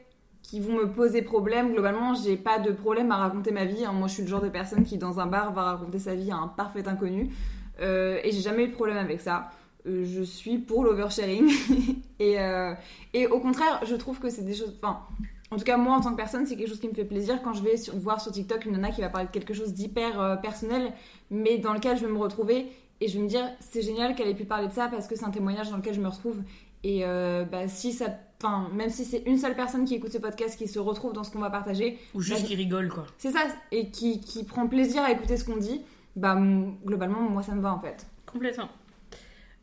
qui 0.42 0.60
vont 0.60 0.74
me 0.74 0.92
poser 0.92 1.22
problème. 1.22 1.72
Globalement, 1.72 2.14
j'ai 2.14 2.36
pas 2.36 2.58
de 2.58 2.70
problème 2.70 3.10
à 3.10 3.16
raconter 3.16 3.50
ma 3.50 3.64
vie. 3.64 3.84
hein. 3.84 3.92
Moi, 3.92 4.08
je 4.08 4.14
suis 4.14 4.22
le 4.22 4.28
genre 4.28 4.42
de 4.42 4.48
personne 4.48 4.84
qui, 4.84 4.98
dans 4.98 5.18
un 5.18 5.26
bar, 5.26 5.52
va 5.52 5.62
raconter 5.62 5.98
sa 5.98 6.14
vie 6.14 6.30
à 6.30 6.36
un 6.36 6.48
parfait 6.48 6.86
inconnu. 6.86 7.30
Euh, 7.80 8.20
et 8.22 8.30
j'ai 8.30 8.42
jamais 8.42 8.64
eu 8.64 8.68
de 8.68 8.74
problème 8.74 8.98
avec 8.98 9.20
ça. 9.20 9.50
Euh, 9.86 10.04
je 10.04 10.22
suis 10.22 10.58
pour 10.58 10.84
l'oversharing. 10.84 11.50
et, 12.18 12.38
euh, 12.40 12.74
et 13.14 13.26
au 13.26 13.40
contraire, 13.40 13.80
je 13.86 13.94
trouve 13.96 14.18
que 14.20 14.30
c'est 14.30 14.42
des 14.44 14.54
choses. 14.54 14.74
Enfin, 14.82 15.00
en 15.50 15.56
tout 15.56 15.64
cas, 15.64 15.76
moi, 15.76 15.96
en 15.96 16.00
tant 16.00 16.10
que 16.12 16.16
personne, 16.16 16.46
c'est 16.46 16.56
quelque 16.56 16.68
chose 16.68 16.80
qui 16.80 16.88
me 16.88 16.94
fait 16.94 17.04
plaisir 17.04 17.42
quand 17.42 17.52
je 17.52 17.62
vais 17.62 17.76
sur- 17.76 17.96
voir 17.96 18.20
sur 18.20 18.32
TikTok 18.32 18.64
une 18.64 18.72
nana 18.72 18.90
qui 18.90 19.00
va 19.00 19.08
parler 19.08 19.26
de 19.26 19.32
quelque 19.32 19.54
chose 19.54 19.74
d'hyper 19.74 20.20
euh, 20.20 20.36
personnel, 20.36 20.92
mais 21.30 21.58
dans 21.58 21.72
lequel 21.74 21.96
je 21.98 22.06
vais 22.06 22.12
me 22.12 22.18
retrouver. 22.18 22.66
Et 23.00 23.08
je 23.08 23.16
vais 23.18 23.24
me 23.24 23.28
dire, 23.28 23.44
c'est 23.60 23.82
génial 23.82 24.14
qu'elle 24.14 24.28
ait 24.28 24.34
pu 24.34 24.44
parler 24.44 24.68
de 24.68 24.72
ça 24.72 24.86
parce 24.88 25.08
que 25.08 25.16
c'est 25.16 25.24
un 25.24 25.30
témoignage 25.30 25.70
dans 25.70 25.76
lequel 25.78 25.94
je 25.94 26.00
me 26.00 26.08
retrouve. 26.08 26.40
Et 26.84 27.00
euh, 27.04 27.44
bah, 27.44 27.66
si 27.68 27.92
ça. 27.92 28.06
Enfin, 28.40 28.68
même 28.74 28.90
si 28.90 29.04
c'est 29.04 29.22
une 29.26 29.38
seule 29.38 29.54
personne 29.54 29.84
qui 29.84 29.94
écoute 29.94 30.10
ce 30.10 30.18
podcast 30.18 30.58
qui 30.58 30.66
se 30.66 30.78
retrouve 30.80 31.12
dans 31.12 31.22
ce 31.22 31.30
qu'on 31.30 31.38
va 31.38 31.50
partager, 31.50 31.96
Ou 32.14 32.20
juste 32.20 32.40
Vas-y. 32.40 32.48
qui 32.48 32.54
rigole, 32.56 32.88
quoi. 32.88 33.06
c'est 33.18 33.30
ça, 33.30 33.38
et 33.70 33.90
qui, 33.90 34.20
qui 34.20 34.42
prend 34.42 34.66
plaisir 34.66 35.00
à 35.02 35.12
écouter 35.12 35.36
ce 35.36 35.44
qu'on 35.44 35.56
dit, 35.58 35.82
bah 36.16 36.36
globalement, 36.84 37.20
moi 37.20 37.42
ça 37.42 37.54
me 37.54 37.60
va 37.60 37.72
en 37.72 37.78
fait. 37.78 38.04
Complètement. 38.26 38.68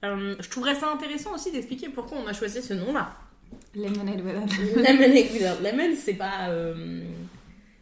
Euh, 0.06 0.36
je 0.39 0.50
trouverais 0.50 0.75
ça 0.75 0.89
intéressant 0.91 1.34
aussi 1.36 1.51
d'expliquer 1.51 1.89
pourquoi 1.89 2.18
on 2.24 2.27
a 2.27 2.34
choisi 2.34 2.62
ce 2.62 2.74
nom-là. 2.74 3.12
Lemonade 3.75 4.22
with 4.22 4.75
Lemonade 4.75 5.32
without 5.34 5.62
lemon, 5.63 5.96
c'est 5.98 6.13
pas. 6.13 6.50
euh, 6.50 7.01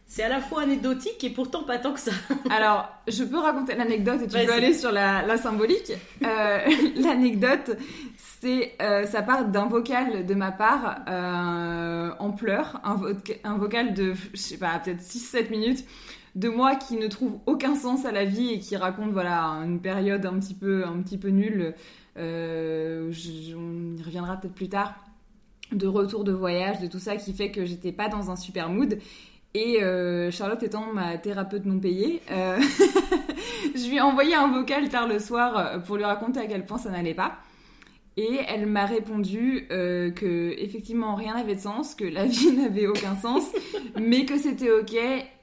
C'est 0.06 0.22
à 0.22 0.28
la 0.28 0.40
fois 0.40 0.62
anecdotique 0.62 1.22
et 1.22 1.30
pourtant 1.30 1.62
pas 1.64 1.78
tant 1.78 1.92
que 1.92 2.00
ça. 2.00 2.12
Alors, 2.50 2.88
je 3.06 3.22
peux 3.24 3.38
raconter 3.38 3.74
l'anecdote 3.74 4.20
et 4.22 4.26
tu 4.26 4.32
peux 4.46 4.52
aller 4.52 4.74
sur 4.74 4.90
la, 4.90 5.22
la 5.24 5.36
symbolique. 5.36 5.92
Euh, 6.24 6.58
L'anecdote, 6.96 7.76
c'est 8.40 8.72
euh, 8.82 9.04
ça 9.06 9.22
part 9.22 9.44
d'un 9.46 9.66
vocal 9.66 10.24
de 10.26 10.34
ma 10.34 10.50
part 10.52 11.00
euh, 11.08 12.10
en 12.18 12.30
pleurs, 12.32 12.80
un, 12.84 12.94
vo- 12.94 13.08
un 13.44 13.58
vocal 13.58 13.94
de, 13.94 14.14
je 14.32 14.38
sais 14.38 14.56
pas, 14.58 14.78
peut-être 14.78 15.00
6-7 15.02 15.50
minutes 15.50 15.84
de 16.38 16.48
moi 16.48 16.76
qui 16.76 16.96
ne 16.96 17.08
trouve 17.08 17.38
aucun 17.46 17.74
sens 17.74 18.04
à 18.04 18.12
la 18.12 18.24
vie 18.24 18.50
et 18.50 18.58
qui 18.60 18.76
raconte 18.76 19.10
voilà 19.10 19.40
une 19.64 19.80
période 19.80 20.24
un 20.24 20.38
petit 20.38 20.54
peu 20.54 20.84
un 20.86 21.02
petit 21.02 21.18
peu 21.18 21.28
nulle. 21.28 21.74
Euh, 22.16 23.12
on 23.56 23.96
y 23.96 24.02
reviendra 24.02 24.36
peut-être 24.36 24.54
plus 24.54 24.68
tard 24.68 24.94
de 25.72 25.86
retour 25.86 26.24
de 26.24 26.32
voyage, 26.32 26.80
de 26.80 26.86
tout 26.86 27.00
ça 27.00 27.16
qui 27.16 27.32
fait 27.32 27.50
que 27.50 27.64
j'étais 27.64 27.92
pas 27.92 28.08
dans 28.08 28.30
un 28.30 28.36
super 28.36 28.68
mood. 28.68 28.98
Et 29.54 29.82
euh, 29.82 30.30
Charlotte 30.30 30.62
étant 30.62 30.92
ma 30.92 31.18
thérapeute 31.18 31.64
non 31.64 31.80
payée, 31.80 32.22
euh, 32.30 32.58
je 33.74 33.88
lui 33.88 33.96
ai 33.96 34.00
envoyé 34.00 34.34
un 34.34 34.48
vocal 34.48 34.88
tard 34.88 35.08
le 35.08 35.18
soir 35.18 35.82
pour 35.84 35.96
lui 35.96 36.04
raconter 36.04 36.38
à 36.38 36.46
quel 36.46 36.64
point 36.64 36.78
ça 36.78 36.90
n'allait 36.90 37.14
pas. 37.14 37.38
Et 38.20 38.40
elle 38.48 38.66
m'a 38.66 38.84
répondu 38.84 39.68
euh, 39.70 40.10
que 40.10 40.52
effectivement 40.58 41.14
rien 41.14 41.34
n'avait 41.34 41.54
de 41.54 41.60
sens, 41.60 41.94
que 41.94 42.04
la 42.04 42.24
vie 42.34 42.50
n'avait 42.50 42.88
aucun 42.88 43.14
sens, 43.14 43.44
mais 43.96 44.24
que 44.24 44.36
c'était 44.36 44.72
ok 44.72 44.94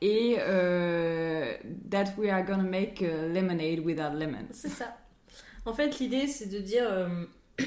et 0.01 0.36
euh, 0.39 1.53
that 1.89 2.05
we 2.17 2.29
are 2.29 2.44
gonna 2.44 2.63
make 2.63 3.00
uh, 3.00 3.32
lemonade 3.34 3.79
without 3.79 4.13
lemons. 4.20 4.48
C'est 4.51 4.67
ça. 4.67 4.98
En 5.65 5.74
fait, 5.74 6.00
l'idée, 6.00 6.27
c'est 6.27 6.50
de 6.50 6.60
dire. 6.60 6.84
euh, 6.89 7.24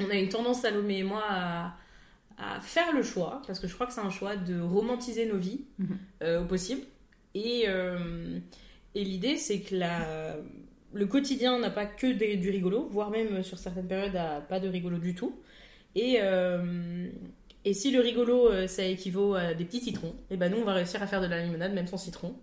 on 0.00 0.10
a 0.10 0.14
une 0.14 0.28
tendance, 0.28 0.62
Salomé 0.62 0.98
et 0.98 1.02
moi, 1.04 1.22
à, 1.28 1.76
à 2.36 2.60
faire 2.60 2.92
le 2.92 3.04
choix, 3.04 3.42
parce 3.46 3.60
que 3.60 3.68
je 3.68 3.74
crois 3.74 3.86
que 3.86 3.92
c'est 3.92 4.00
un 4.00 4.10
choix 4.10 4.34
de 4.36 4.60
romantiser 4.60 5.26
nos 5.26 5.38
vies 5.38 5.66
Mhm. 5.78 5.98
euh, 6.24 6.42
au 6.42 6.46
possible. 6.46 6.82
Et, 7.34 7.64
euh, 7.68 8.40
et 8.96 9.04
l'idée, 9.04 9.36
c'est 9.36 9.60
que 9.60 9.76
la, 9.76 10.36
le 10.96 11.06
quotidien 11.06 11.58
n'a 11.58 11.70
pas 11.70 11.86
que 11.86 12.06
des- 12.06 12.36
du 12.36 12.50
rigolo, 12.50 12.88
voire 12.90 13.10
même 13.10 13.42
sur 13.42 13.58
certaines 13.58 13.86
périodes, 13.88 14.18
pas 14.48 14.60
de 14.60 14.68
rigolo 14.68 14.98
du 14.98 15.14
tout. 15.14 15.34
Et, 15.94 16.16
euh, 16.20 17.06
et 17.64 17.72
si 17.74 17.90
le 17.90 18.00
rigolo, 18.00 18.48
euh, 18.50 18.66
ça 18.66 18.84
équivaut 18.84 19.34
à 19.34 19.54
des 19.54 19.64
petits 19.64 19.80
citrons, 19.80 20.14
et 20.30 20.36
ben 20.36 20.50
nous, 20.50 20.58
on 20.58 20.64
va 20.64 20.74
réussir 20.74 21.02
à 21.02 21.06
faire 21.06 21.20
de 21.20 21.26
la 21.26 21.42
limonade, 21.42 21.72
même 21.74 21.86
sans 21.86 21.96
citron. 21.96 22.34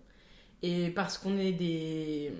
Et 0.62 0.88
parce 0.90 1.18
qu'on 1.18 1.38
est 1.38 1.52
des 1.52 2.32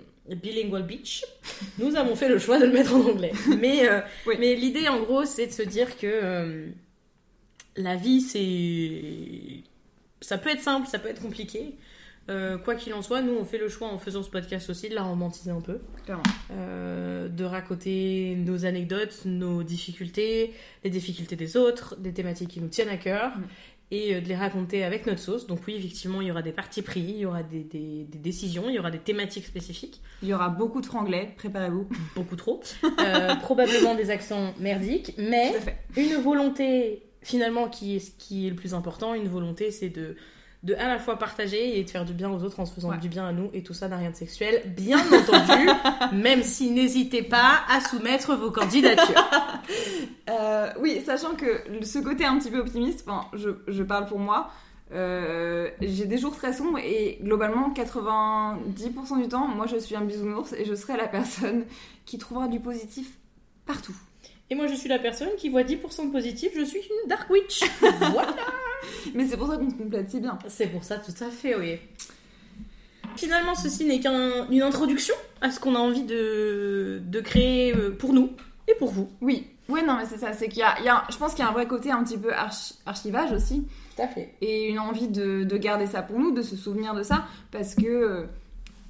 bilingual 0.42 0.84
beach, 0.84 1.24
nous 1.78 1.94
avons 1.96 2.14
fait 2.16 2.28
le 2.28 2.38
choix 2.38 2.58
de 2.58 2.64
le 2.66 2.72
mettre 2.72 2.94
en 2.94 3.00
anglais. 3.02 3.32
Mais, 3.60 3.88
euh, 3.88 4.00
Oui. 4.26 4.36
mais 4.38 4.54
l'idée, 4.54 4.88
en 4.88 5.00
gros, 5.02 5.24
c'est 5.26 5.46
de 5.48 5.52
se 5.52 5.62
dire 5.62 5.98
que 5.98 6.06
euh, 6.06 6.66
la 7.76 7.96
vie, 7.96 8.20
c'est. 8.22 9.62
Ça 10.20 10.38
peut 10.38 10.50
être 10.50 10.62
simple, 10.62 10.86
ça 10.88 10.98
peut 10.98 11.08
être 11.08 11.20
compliqué. 11.20 11.74
Euh, 12.30 12.56
quoi 12.56 12.74
qu'il 12.74 12.94
en 12.94 13.02
soit, 13.02 13.20
nous, 13.20 13.34
on 13.38 13.44
fait 13.44 13.58
le 13.58 13.68
choix 13.68 13.88
en 13.88 13.98
faisant 13.98 14.22
ce 14.22 14.30
podcast 14.30 14.70
aussi 14.70 14.88
de 14.88 14.94
la 14.94 15.02
romantiser 15.02 15.50
un 15.50 15.60
peu. 15.60 15.78
Clairement. 16.04 16.22
Euh, 16.52 17.28
de 17.28 17.44
raconter 17.44 18.34
nos 18.38 18.64
anecdotes, 18.64 19.22
nos 19.26 19.62
difficultés, 19.62 20.52
les 20.84 20.90
difficultés 20.90 21.36
des 21.36 21.56
autres, 21.56 21.96
des 21.98 22.12
thématiques 22.12 22.48
qui 22.50 22.60
nous 22.60 22.68
tiennent 22.68 22.88
à 22.88 22.96
cœur, 22.96 23.36
Mm. 23.36 23.42
et 23.90 24.14
euh, 24.14 24.20
de 24.22 24.28
les 24.28 24.36
raconter 24.36 24.82
avec 24.84 25.06
notre 25.06 25.20
sauce. 25.20 25.46
Donc 25.46 25.60
oui, 25.66 25.74
effectivement, 25.76 26.22
il 26.22 26.28
y 26.28 26.30
aura 26.30 26.40
des 26.40 26.52
partis 26.52 26.80
pris, 26.80 27.00
il 27.02 27.18
y 27.18 27.26
aura 27.26 27.42
des, 27.42 27.62
des- 27.64 28.04
des 28.04 28.18
décisions, 28.18 28.64
il 28.70 28.74
y 28.74 28.78
aura 28.78 28.90
des 28.90 28.98
thématiques 29.00 29.44
spécifiques, 29.44 30.00
Il 30.22 30.28
y 30.28 30.34
aura 30.34 30.48
beaucoup 30.48 30.80
de 30.80 30.86
franglais, 30.86 31.34
préparez-vous. 31.36 31.86
beaucoup 32.16 32.36
trop, 32.36 32.62
Euh, 33.00 33.34
probablement 33.36 33.94
des 33.94 34.08
accents 34.10 34.54
merdiques, 34.58 35.12
mais 35.18 35.52
une 35.96 36.14
volonté 36.22 37.02
finalement 37.22 37.68
qui 37.68 37.96
est 37.96 38.00
ce 38.00 38.10
qui 38.18 38.46
est 38.46 38.50
le 38.50 38.56
plus 38.56 38.72
important, 38.74 39.12
une 39.14 39.28
volonté 39.28 39.70
c'est 39.70 39.90
de 39.90 40.16
de 40.64 40.74
à 40.74 40.88
la 40.88 40.98
fois 40.98 41.18
partager 41.18 41.78
et 41.78 41.84
de 41.84 41.90
faire 41.90 42.04
du 42.04 42.12
bien 42.14 42.30
aux 42.30 42.42
autres 42.42 42.58
en 42.58 42.66
se 42.66 42.72
faisant 42.74 42.88
Ouais. 42.90 42.98
du 42.98 43.08
bien 43.08 43.26
à 43.28 43.32
nous 43.32 43.50
et 43.52 43.62
tout 43.62 43.74
ça 43.74 43.86
n'a 43.86 43.96
rien 43.98 44.10
de 44.10 44.16
sexuel 44.16 44.62
bien 44.76 44.98
entendu 45.12 45.68
même 46.12 46.42
si 46.42 46.70
n'hésitez 46.70 47.22
pas 47.22 47.60
à 47.68 47.80
soumettre 47.80 48.34
vos 48.36 48.50
candidatures 48.50 49.30
Euh, 50.30 50.70
oui, 50.80 51.02
sachant 51.04 51.34
que 51.34 51.62
ce 51.84 51.98
côté 51.98 52.24
un 52.24 52.38
petit 52.38 52.50
peu 52.50 52.58
optimiste, 52.58 53.04
enfin, 53.06 53.28
je, 53.34 53.50
je 53.68 53.82
parle 53.82 54.06
pour 54.06 54.18
moi, 54.18 54.50
euh, 54.92 55.70
j'ai 55.82 56.06
des 56.06 56.16
jours 56.18 56.34
très 56.34 56.52
sombres 56.54 56.78
et 56.78 57.18
globalement 57.22 57.70
90% 57.74 59.22
du 59.22 59.28
temps, 59.28 59.46
moi 59.48 59.66
je 59.66 59.76
suis 59.76 59.94
un 59.96 60.00
bisounours 60.02 60.52
et 60.54 60.64
je 60.64 60.74
serai 60.74 60.96
la 60.96 61.08
personne 61.08 61.64
qui 62.06 62.18
trouvera 62.18 62.48
du 62.48 62.58
positif 62.60 63.18
partout. 63.66 63.94
et 64.50 64.54
moi 64.54 64.66
je 64.66 64.74
suis 64.74 64.88
la 64.88 64.98
personne 64.98 65.28
qui 65.38 65.48
voit 65.50 65.62
10% 65.62 66.06
de 66.08 66.12
positif 66.12 66.52
je 66.56 66.64
suis 66.64 66.80
une 66.80 67.08
dark 67.08 67.28
witch 67.30 67.62
voilà 67.80 68.34
Mais 69.14 69.26
c'est 69.26 69.36
pour 69.36 69.48
ça 69.48 69.56
qu'on 69.56 69.70
se 69.70 69.74
complète 69.74 70.10
si 70.10 70.20
bien. 70.20 70.38
c'est 70.48 70.66
pour 70.68 70.84
ça 70.84 70.96
tout 70.98 71.12
à 71.24 71.30
fait 71.30 71.56
oui. 71.56 71.78
Finalement 73.16 73.54
ceci 73.54 73.84
n'est 73.84 74.00
qu'une 74.00 74.62
introduction 74.62 75.14
à 75.40 75.50
ce 75.50 75.60
qu'on 75.60 75.74
a 75.76 75.78
envie 75.78 76.02
de, 76.02 77.00
de 77.06 77.20
créer 77.20 77.74
euh, 77.74 77.90
pour 77.96 78.12
nous 78.12 78.30
et 78.66 78.74
pour 78.78 78.90
vous. 78.90 79.08
Oui, 79.20 79.46
ouais, 79.68 79.82
non, 79.84 79.96
mais 79.96 80.06
c'est 80.06 80.18
ça, 80.18 80.32
c'est 80.32 80.48
qu'il 80.48 80.60
y 80.60 80.62
a, 80.62 80.74
il 80.80 80.84
y 80.84 80.88
a- 80.88 81.04
je 81.10 81.16
pense 81.16 81.32
qu'il 81.34 81.44
y 81.44 81.46
a 81.46 81.50
un 81.50 81.52
vrai 81.52 81.66
côté 81.66 81.90
un 81.92 82.02
petit 82.02 82.16
peu 82.18 82.32
archi- 82.32 82.74
archivage 82.86 83.30
aussi. 83.32 83.64
tout 83.94 84.02
à 84.02 84.08
fait. 84.08 84.34
Et 84.40 84.68
une 84.68 84.78
envie 84.80 85.06
de, 85.08 85.44
de 85.44 85.56
garder 85.56 85.86
ça 85.86 86.02
pour 86.02 86.18
nous, 86.18 86.32
de 86.32 86.42
se 86.42 86.56
souvenir 86.56 86.94
de 86.94 87.02
ça, 87.04 87.24
parce 87.52 87.74
que 87.76 87.86
euh, 87.86 88.22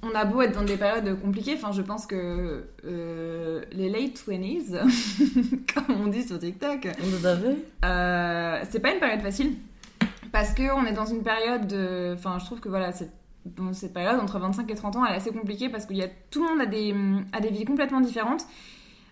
on 0.01 0.15
a 0.15 0.23
beau 0.25 0.41
être 0.41 0.53
dans 0.53 0.63
des 0.63 0.77
périodes 0.77 1.19
compliquées, 1.21 1.53
enfin 1.55 1.71
je 1.71 1.81
pense 1.83 2.07
que 2.07 2.63
euh, 2.85 3.61
les 3.73 3.89
late 3.89 4.23
20s, 4.27 4.79
comme 5.73 5.95
on 6.03 6.07
dit 6.07 6.23
sur 6.23 6.39
TikTok, 6.39 6.87
avez 7.25 7.57
euh, 7.83 8.61
c'est 8.71 8.79
pas 8.79 8.91
une 8.93 8.99
période 8.99 9.21
facile, 9.21 9.53
parce 10.35 10.53
que 10.53 10.63
on 10.75 10.85
est 10.85 10.91
dans 10.91 11.05
une 11.05 11.23
période, 11.23 11.65
de- 11.65 12.13
enfin 12.13 12.39
je 12.39 12.45
trouve 12.45 12.59
que 12.59 12.67
voilà, 12.67 12.91
cette, 12.91 13.13
période 13.93 14.19
entre 14.19 14.37
25 14.37 14.69
et 14.69 14.75
30 14.75 14.97
ans, 14.97 15.05
elle 15.05 15.13
est 15.13 15.15
assez 15.15 15.31
compliquée, 15.31 15.69
parce 15.69 15.85
qu'il 15.85 15.95
y 15.95 16.03
a 16.03 16.09
tout 16.29 16.43
le 16.43 16.49
monde 16.49 16.59
a 16.59 16.65
des, 17.39 17.49
vies 17.51 17.63
complètement 17.63 18.01
différentes. 18.01 18.45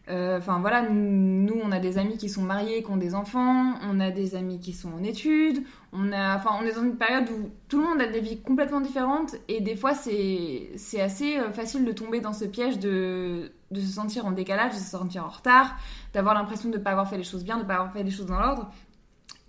Euh, 0.10 0.38
Enfin 0.38 0.60
voilà, 0.60 0.82
nous 0.90 1.54
on 1.64 1.72
a 1.72 1.80
des 1.80 1.98
amis 1.98 2.18
qui 2.18 2.28
sont 2.28 2.42
mariés, 2.42 2.84
qui 2.84 2.92
ont 2.92 2.98
des 2.98 3.16
enfants, 3.16 3.76
on 3.90 4.02
a 4.02 4.12
des 4.12 4.36
amis 4.36 4.60
qui 4.60 4.74
sont 4.74 4.92
en 4.92 5.02
études, 5.02 5.64
on 5.94 6.12
est 6.12 6.74
dans 6.76 6.84
une 6.84 6.98
période 6.98 7.30
où 7.30 7.50
tout 7.70 7.80
le 7.80 7.86
monde 7.86 8.02
a 8.02 8.08
des 8.08 8.20
vies 8.20 8.42
complètement 8.42 8.82
différentes 8.82 9.38
et 9.48 9.62
des 9.62 9.78
fois 9.78 9.94
c'est 9.94 11.00
assez 11.00 11.38
euh, 11.38 11.52
facile 11.52 11.86
de 11.86 11.94
tomber 11.94 12.20
dans 12.20 12.34
ce 12.34 12.44
piège 12.44 12.80
de 12.80 13.50
se 13.74 13.80
sentir 13.82 14.26
en 14.26 14.32
décalage, 14.32 14.74
de 14.74 14.78
se 14.80 14.90
sentir 14.90 15.24
en 15.24 15.30
retard, 15.30 15.78
d'avoir 16.14 16.36
l'impression 16.36 16.68
de 16.70 16.78
ne 16.80 16.84
pas 16.84 16.92
avoir 16.92 17.10
fait 17.10 17.18
les 17.18 17.24
choses 17.24 17.46
bien, 17.46 17.56
de 17.56 17.64
ne 17.64 17.68
pas 17.68 17.76
avoir 17.76 17.94
fait 17.94 18.04
les 18.04 18.12
choses 18.12 18.26
dans 18.26 18.42
l'ordre. 18.42 18.70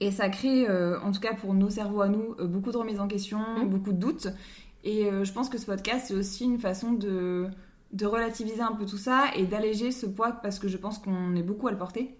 Et 0.00 0.10
ça 0.10 0.28
crée, 0.28 0.68
euh, 0.68 0.98
en 1.00 1.12
tout 1.12 1.20
cas 1.20 1.34
pour 1.34 1.54
nos 1.54 1.70
cerveaux 1.70 2.00
à 2.02 2.08
nous, 2.08 2.34
euh, 2.40 2.46
beaucoup 2.46 2.72
de 2.72 2.76
remises 2.76 3.00
en 3.00 3.08
question, 3.08 3.38
Mhm. 3.58 3.68
beaucoup 3.68 3.92
de 3.92 3.98
doutes. 3.98 4.28
Et 4.82 5.06
euh, 5.06 5.24
je 5.24 5.32
pense 5.32 5.48
que 5.48 5.56
ce 5.58 5.66
podcast, 5.66 6.06
c'est 6.08 6.14
aussi 6.14 6.44
une 6.44 6.58
façon 6.58 6.92
de, 6.92 7.46
de 7.92 8.06
relativiser 8.06 8.60
un 8.60 8.72
peu 8.72 8.84
tout 8.86 8.98
ça 8.98 9.26
et 9.36 9.44
d'alléger 9.46 9.92
ce 9.92 10.06
poids 10.06 10.32
parce 10.32 10.58
que 10.58 10.68
je 10.68 10.76
pense 10.76 10.98
qu'on 10.98 11.34
est 11.36 11.42
beaucoup 11.42 11.68
à 11.68 11.70
le 11.70 11.78
porter. 11.78 12.14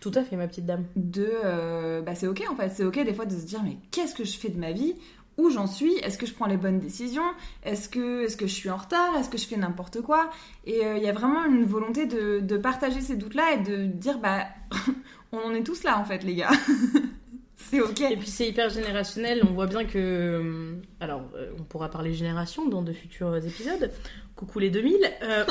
tout 0.00 0.12
à 0.14 0.22
fait 0.22 0.36
ma 0.36 0.46
petite 0.48 0.64
dame. 0.66 0.84
De, 0.96 2.00
bah 2.00 2.14
c'est 2.14 2.26
ok 2.26 2.42
en 2.50 2.56
fait, 2.56 2.70
c'est 2.70 2.84
ok 2.84 3.04
des 3.04 3.12
fois 3.14 3.26
de 3.26 3.36
se 3.36 3.44
dire 3.44 3.62
mais 3.62 3.76
qu'est-ce 3.90 4.14
que 4.14 4.24
je 4.24 4.36
fais 4.38 4.48
de 4.48 4.58
ma 4.58 4.72
vie? 4.72 4.94
Où 5.38 5.48
j'en 5.48 5.66
suis? 5.66 5.94
Est-ce 6.02 6.18
que 6.18 6.26
je 6.26 6.34
prends 6.34 6.46
les 6.46 6.56
bonnes 6.58 6.78
décisions? 6.78 7.22
Est-ce 7.64 7.88
que, 7.88 8.24
est 8.26 8.36
que 8.38 8.46
je 8.46 8.52
suis 8.52 8.68
en 8.70 8.76
retard? 8.76 9.16
Est-ce 9.18 9.28
que 9.30 9.38
je 9.38 9.46
fais 9.46 9.56
n'importe 9.56 10.02
quoi? 10.02 10.28
Et 10.66 10.80
il 10.96 11.02
y 11.02 11.08
a 11.08 11.12
vraiment 11.12 11.44
une 11.46 11.64
volonté 11.64 12.04
de, 12.06 12.40
de 12.40 12.56
partager 12.58 13.00
ces 13.00 13.16
doutes-là 13.16 13.54
et 13.54 13.62
de 13.62 13.86
dire 13.86 14.18
bah 14.18 14.44
on 15.32 15.50
en 15.50 15.54
est 15.54 15.62
tous 15.62 15.82
là 15.82 15.98
en 15.98 16.04
fait 16.04 16.22
les 16.24 16.34
gars. 16.34 16.50
c'est 17.72 17.80
ok. 17.80 18.00
Et 18.02 18.16
puis 18.16 18.28
c'est 18.28 18.48
hyper 18.48 18.68
générationnel, 18.68 19.42
on 19.48 19.52
voit 19.52 19.66
bien 19.66 19.84
que... 19.84 19.98
euh, 19.98 20.74
Alors, 21.00 21.22
euh, 21.34 21.52
on 21.58 21.62
pourra 21.62 21.90
parler 21.90 22.12
génération 22.12 22.68
dans 22.68 22.82
de 22.82 22.92
futurs 22.92 23.36
épisodes. 23.36 23.90
Coucou 24.36 24.58
les 24.58 24.70
2000. 24.70 24.94
euh, 25.22 25.44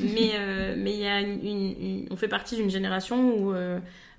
mais 0.00 0.30
euh, 0.34 0.74
y 0.86 1.06
a 1.06 1.20
une, 1.20 2.06
on 2.10 2.16
fait 2.16 2.28
partie 2.28 2.56
d'une 2.56 2.70
génération 2.70 3.34
où 3.36 3.54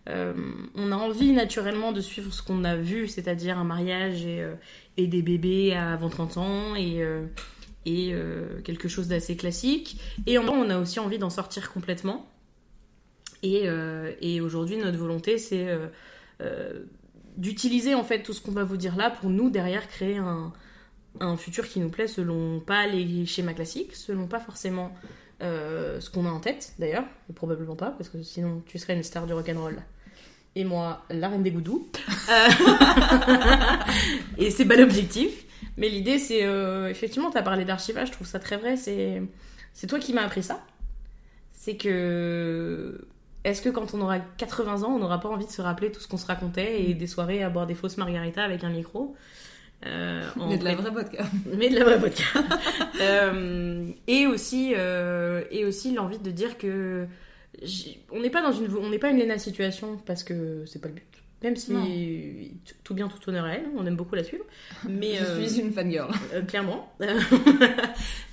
on 0.07 0.91
a 0.91 0.95
envie 0.95 1.31
naturellement 1.33 1.91
de 1.91 2.01
suivre 2.01 2.33
ce 2.33 2.41
qu'on 2.41 2.63
a 2.63 2.75
vu, 2.75 3.07
c'est-à-dire 3.07 3.59
un 3.59 3.63
mariage 3.63 4.25
et, 4.25 5.07
des 5.07 5.21
bébés 5.21 5.75
avant 5.75 6.09
30 6.09 6.38
ans 6.38 6.75
et, 6.75 7.03
et 7.86 8.15
quelque 8.63 8.88
chose 8.88 9.07
d'assez 9.07 9.38
classique. 9.38 10.01
Et 10.25 10.39
en 10.39 10.48
on 10.48 10.69
a 10.71 10.79
aussi 10.79 11.00
envie 11.00 11.19
d'en 11.19 11.29
sortir 11.29 11.71
complètement. 11.71 12.27
Et, 13.43 13.63
euh, 13.65 14.12
et 14.22 14.41
aujourd'hui, 14.41 14.77
notre 14.77 14.98
volonté, 14.98 15.38
c'est 15.38 15.67
euh, 15.67 15.88
euh, 16.41 16.86
d'utiliser 17.38 17.96
en 17.96 18.03
fait 18.03 18.22
tout 18.22 18.34
ce 18.34 18.41
qu'on 18.41 18.51
va 18.51 18.63
vous 18.63 18.77
dire 18.77 18.96
là 18.96 19.10
pour 19.10 19.29
nous 19.29 19.50
derrière 19.50 19.88
créer 19.88 20.17
un, 20.17 20.51
futur 21.38 21.67
qui 21.67 21.79
nous 21.79 21.89
plaît 21.89 22.08
selon 22.08 22.60
pas 22.60 22.88
les 22.88 23.25
schémas 23.25 23.53
classiques, 23.53 23.96
selon 23.96 24.27
pas 24.27 24.39
forcément 24.39 24.93
ce 25.41 26.10
qu'on 26.10 26.25
a 26.25 26.29
en 26.29 26.39
tête 26.39 26.74
d'ailleurs, 26.79 27.03
probablement 27.36 27.75
pas 27.75 27.91
parce 27.91 28.10
que 28.10 28.22
sinon 28.24 28.62
tu 28.65 28.77
serais 28.77 28.96
une 28.96 29.03
star 29.03 29.25
du 29.25 29.34
rock'n'roll 29.34 29.81
et 30.55 30.63
moi 30.63 31.03
la 31.10 31.29
reine 31.29 31.43
des 31.43 31.51
goudous. 31.51 31.89
Et 34.38 34.51
c'est 34.51 34.65
pas 34.65 34.77
l'objectif, 34.77 35.46
mais 35.77 35.89
l'idée 35.89 36.19
c'est 36.19 36.46
effectivement 36.89 37.31
t'as 37.31 37.41
parlé 37.41 37.65
d'archivage, 37.65 38.10
je 38.10 38.13
trouve 38.13 38.27
ça 38.27 38.39
très 38.39 38.58
vrai, 38.58 38.77
c'est 38.77 39.88
toi 39.88 40.00
qui 40.00 40.13
m'as 40.13 40.24
appris 40.24 40.43
ça. 40.43 40.63
C'est 41.51 41.75
que 41.75 43.08
est-ce 43.43 43.62
que 43.62 43.69
quand 43.69 43.93
on 43.93 44.01
aura 44.01 44.19
80 44.19 44.84
ans, 44.84 44.91
on 44.96 45.00
n'aura 45.00 45.19
pas 45.19 45.29
envie 45.29 45.46
de 45.46 45.51
se 45.51 45.62
rappeler 45.62 45.91
tout 45.91 46.01
ce 46.01 46.08
qu'on 46.08 46.17
se 46.17 46.25
racontait 46.25 46.84
et 46.84 46.93
des 46.93 47.08
soirées 47.08 47.43
à 47.43 47.50
boire 47.50 47.67
des 47.67 47.75
fausses 47.75 47.98
margaritas 47.98 48.43
avec 48.43 48.63
un 48.63 48.69
micro 48.69 49.15
euh, 49.86 50.27
Mais 50.48 50.58
de 50.58 50.65
la 50.65 50.75
vraie 50.75 50.91
vodka. 50.91 51.24
mais 51.58 51.69
de 51.69 51.75
la 51.75 51.86
vraie 51.86 51.98
vodka. 51.98 52.24
Euh, 53.01 53.86
et 54.08 54.27
aussi, 54.27 54.74
euh, 54.75 55.43
et 55.51 55.63
aussi 55.63 55.93
l'envie 55.93 56.19
de 56.19 56.31
dire 56.31 56.58
que 56.58 57.08
on 58.12 58.19
n'est 58.19 58.29
pas 58.29 58.41
dans 58.41 58.51
une, 58.51 58.74
on 58.75 58.89
n'est 58.89 59.00
pas 59.00 59.10
une 59.10 59.19
Lena 59.19 59.38
situation 59.38 59.98
parce 60.05 60.24
que 60.24 60.63
c'est 60.65 60.79
pas 60.81 60.89
le 60.89 60.96
but. 60.96 61.05
Même 61.41 61.55
si 61.55 61.72
Non. 61.72 61.86
tout 62.84 62.93
bien, 62.93 63.08
tout 63.08 63.29
honneur 63.29 63.46
à 63.46 63.53
elle, 63.53 63.67
on 63.77 63.86
aime 63.86 63.96
beaucoup 63.96 64.15
la 64.15 64.25
suivre. 64.25 64.43
Mais 64.89 65.15
je 65.15 65.24
euh, 65.24 65.48
suis 65.48 65.62
une 65.62 65.72
fangirl. 65.72 66.12
clairement. 66.48 66.93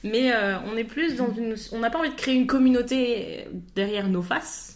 Mais 0.02 0.32
on 0.66 0.76
est 0.76 0.84
plus 0.84 1.14
dans 1.14 1.32
une. 1.32 1.54
On 1.70 1.78
n'a 1.78 1.90
pas 1.90 2.00
envie 2.00 2.10
de 2.10 2.16
créer 2.16 2.34
une 2.34 2.48
communauté 2.48 3.46
derrière 3.76 4.08
nos 4.08 4.22
faces, 4.22 4.75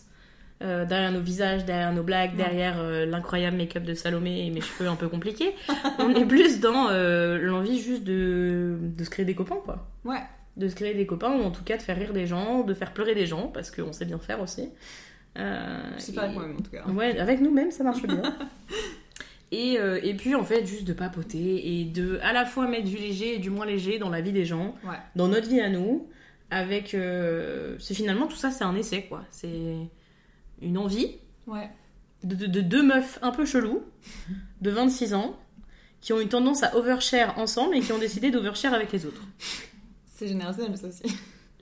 euh, 0.63 0.85
derrière 0.85 1.11
nos 1.13 1.21
visages, 1.21 1.65
derrière 1.65 1.93
nos 1.93 2.03
blagues, 2.03 2.37
derrière 2.37 2.79
euh, 2.79 3.07
l'incroyable 3.07 3.57
make-up 3.57 3.83
de 3.83 3.95
Salomé 3.95 4.47
et 4.47 4.51
mes 4.51 4.61
cheveux 4.61 4.89
un 4.89 4.97
peu 4.97 5.09
compliqués. 5.09 5.55
on 5.99 6.15
est 6.15 6.27
plus 6.27 6.61
dans 6.61 6.89
euh, 6.91 7.39
l'envie 7.39 7.81
juste 7.81 8.05
de, 8.05 8.77
de 8.81 9.05
se 9.05 9.09
créer 9.11 9.25
des 9.25 9.35
copains, 9.35 9.59
quoi. 9.65 9.89
Ouais. 10.05 10.21
De 10.57 10.69
se 10.69 10.75
créer 10.75 10.95
des 10.95 11.07
copains 11.07 11.33
ou 11.33 11.43
en 11.43 11.51
tout 11.51 11.65
cas 11.65 11.77
de 11.79 11.83
faire 11.83 11.97
rire 11.97 12.13
des 12.13 12.27
gens, 12.27 12.63
de 12.65 12.75
faire 12.75 12.93
pleurer 12.93 13.15
des 13.15 13.25
gens 13.27 13.47
parce 13.49 13.71
qu'on 13.71 13.93
sait 13.93 14.05
bien 14.05 14.19
faire 14.19 14.41
aussi. 14.43 14.69
C'est 15.35 16.15
pas 16.15 16.27
et- 16.27 16.33
moi-même 16.33 16.57
en 16.59 16.61
tout 16.63 16.71
cas. 16.71 16.85
Ouais, 16.89 17.19
avec 17.19 17.41
nous-mêmes, 17.41 17.71
ça 17.71 17.83
marche 17.85 18.03
bien. 18.03 18.21
Et, 19.53 19.79
et 20.05 20.15
puis, 20.15 20.37
en 20.37 20.45
fait, 20.45 20.65
juste 20.65 20.87
de 20.87 20.93
papoter 20.93 21.81
et 21.81 21.85
de 21.85 22.21
à 22.23 22.33
la 22.33 22.45
fois 22.45 22.69
mettre 22.69 22.85
du 22.89 22.97
léger 22.97 23.35
et 23.35 23.39
du 23.39 23.51
moins 23.51 23.67
léger 23.67 23.99
dans 23.99 24.09
la 24.09 24.21
vie 24.21 24.31
des 24.31 24.45
gens, 24.45 24.77
Ouais. 24.85 24.95
dans 25.17 25.27
notre 25.27 25.49
vie 25.49 25.61
à 25.61 25.69
nous, 25.69 26.07
avec... 26.53 26.97
c'est 27.81 27.95
finalement, 27.95 28.29
tout 28.29 28.37
ça, 28.37 28.53
c'est 28.53 28.63
un 28.63 28.77
essai, 28.77 29.07
quoi. 29.09 29.23
C'est 29.33 29.49
une 30.63 30.79
envie 30.79 31.17
Ouais. 31.47 31.71
de, 32.25 32.35
de- 32.35 32.47
de 32.47 32.61
deux 32.61 32.83
meufs 32.83 33.19
un 33.23 33.31
peu 33.31 33.45
chelous, 33.45 33.83
de 34.61 34.71
26 34.71 35.15
ans, 35.15 35.37
qui 36.01 36.13
ont 36.13 36.21
une 36.21 36.29
tendance 36.29 36.63
à 36.63 36.77
overshare 36.77 37.39
ensemble 37.39 37.77
et 37.77 37.81
qui 37.81 37.93
ont 37.93 37.99
décidé 37.99 38.31
d'overshare 38.31 38.73
avec 38.75 38.91
les 38.93 39.05
autres. 39.07 39.23
C'est 40.07 40.29
générationnel 40.29 40.77
ça 40.77 40.89
aussi. 40.89 41.03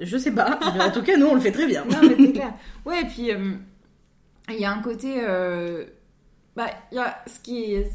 Je 0.00 0.16
sais 0.16 0.32
pas, 0.32 0.58
mais 0.76 0.82
en 0.84 0.92
tout 0.92 1.02
cas, 1.02 1.16
nous, 1.16 1.26
on 1.26 1.34
le 1.34 1.40
fait 1.40 1.50
très 1.52 1.66
bien. 1.66 1.84
non 1.84 1.98
mais 2.02 2.14
c'est 2.16 2.32
clair. 2.32 2.54
Ouais, 2.86 3.02
et 3.02 3.04
puis 3.06 3.32
euh, 3.32 3.54
il 4.48 4.56
y 4.60 4.64
a 4.64 4.72
un 4.72 4.80
côté. 4.80 5.16
euh, 5.20 5.86
bah, 6.54 6.66
il 6.92 6.96
y 6.96 6.98
a 6.98 7.18
ce 7.26 7.40
qui 7.40 7.74
est. 7.74 7.90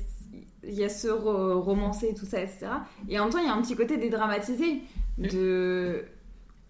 Il 0.65 0.74
y 0.74 0.83
a 0.83 0.89
ce 0.89 1.07
ro- 1.10 1.62
romancé 1.62 2.07
et 2.10 2.13
tout 2.13 2.25
ça, 2.25 2.41
etc. 2.41 2.67
Et 3.10 3.19
en 3.19 3.24
même 3.24 3.33
temps, 3.33 3.39
il 3.39 3.45
y 3.45 3.50
a 3.50 3.53
un 3.53 3.62
petit 3.62 3.75
côté 3.75 3.98
dédramatisé. 3.98 4.81
De. 5.17 6.03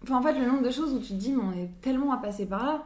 Enfin, 0.02 0.16
en 0.18 0.22
fait, 0.22 0.38
le 0.38 0.46
nombre 0.46 0.62
de 0.62 0.70
choses 0.70 0.92
où 0.92 0.98
tu 1.00 1.08
te 1.08 1.12
dis, 1.14 1.32
mais 1.32 1.42
on 1.42 1.52
est 1.52 1.70
tellement 1.80 2.12
à 2.12 2.18
passer 2.18 2.46
par 2.46 2.64
là. 2.64 2.84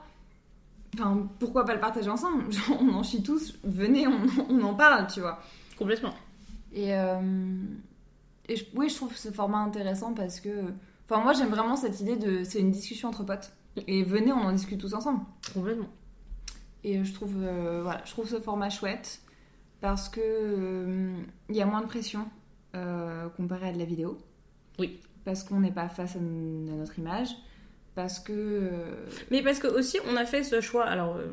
Enfin, 0.94 1.28
pourquoi 1.38 1.64
pas 1.64 1.74
le 1.74 1.80
partager 1.80 2.08
ensemble 2.10 2.50
Genre, 2.52 2.78
On 2.80 2.94
en 2.94 3.02
chie 3.02 3.22
tous, 3.22 3.58
venez, 3.64 4.06
on, 4.06 4.20
on 4.48 4.62
en 4.62 4.74
parle, 4.74 5.06
tu 5.06 5.20
vois. 5.20 5.40
Complètement. 5.78 6.14
Et, 6.72 6.94
euh, 6.94 7.20
et 8.48 8.56
je- 8.56 8.64
oui, 8.74 8.88
je 8.88 8.96
trouve 8.96 9.14
ce 9.16 9.30
format 9.30 9.58
intéressant 9.58 10.12
parce 10.14 10.40
que. 10.40 10.64
Enfin, 11.10 11.22
moi, 11.22 11.32
j'aime 11.32 11.48
vraiment 11.50 11.76
cette 11.76 12.00
idée 12.00 12.16
de. 12.16 12.42
C'est 12.44 12.60
une 12.60 12.70
discussion 12.70 13.08
entre 13.08 13.24
potes. 13.24 13.52
Et 13.86 14.02
venez, 14.02 14.32
on 14.32 14.40
en 14.40 14.52
discute 14.52 14.80
tous 14.80 14.92
ensemble. 14.94 15.20
Complètement. 15.54 15.88
Et 16.84 17.04
je 17.04 17.12
trouve, 17.14 17.34
euh, 17.38 17.80
voilà, 17.82 18.02
je 18.04 18.10
trouve 18.10 18.28
ce 18.28 18.40
format 18.40 18.70
chouette 18.70 19.20
parce 19.80 20.08
que 20.08 20.20
euh, 20.22 21.12
il 21.48 21.54
y 21.56 21.60
a 21.62 21.66
moins 21.66 21.80
de 21.82 21.86
pression 21.86 22.28
euh, 22.74 23.28
comparé 23.30 23.68
à 23.68 23.72
de 23.72 23.78
la 23.78 23.84
vidéo. 23.84 24.18
Oui. 24.78 24.98
Parce 25.24 25.44
qu'on 25.44 25.60
n'est 25.60 25.70
pas 25.72 25.88
face 25.88 26.16
à 26.16 26.20
notre 26.20 26.98
image. 26.98 27.28
Parce 27.98 28.20
que. 28.20 28.32
euh, 28.32 28.94
Mais 29.32 29.42
parce 29.42 29.58
que 29.58 29.66
aussi, 29.66 29.98
on 30.08 30.14
a 30.14 30.24
fait 30.24 30.44
ce 30.44 30.60
choix, 30.60 30.84
alors 30.86 31.16
euh, 31.16 31.26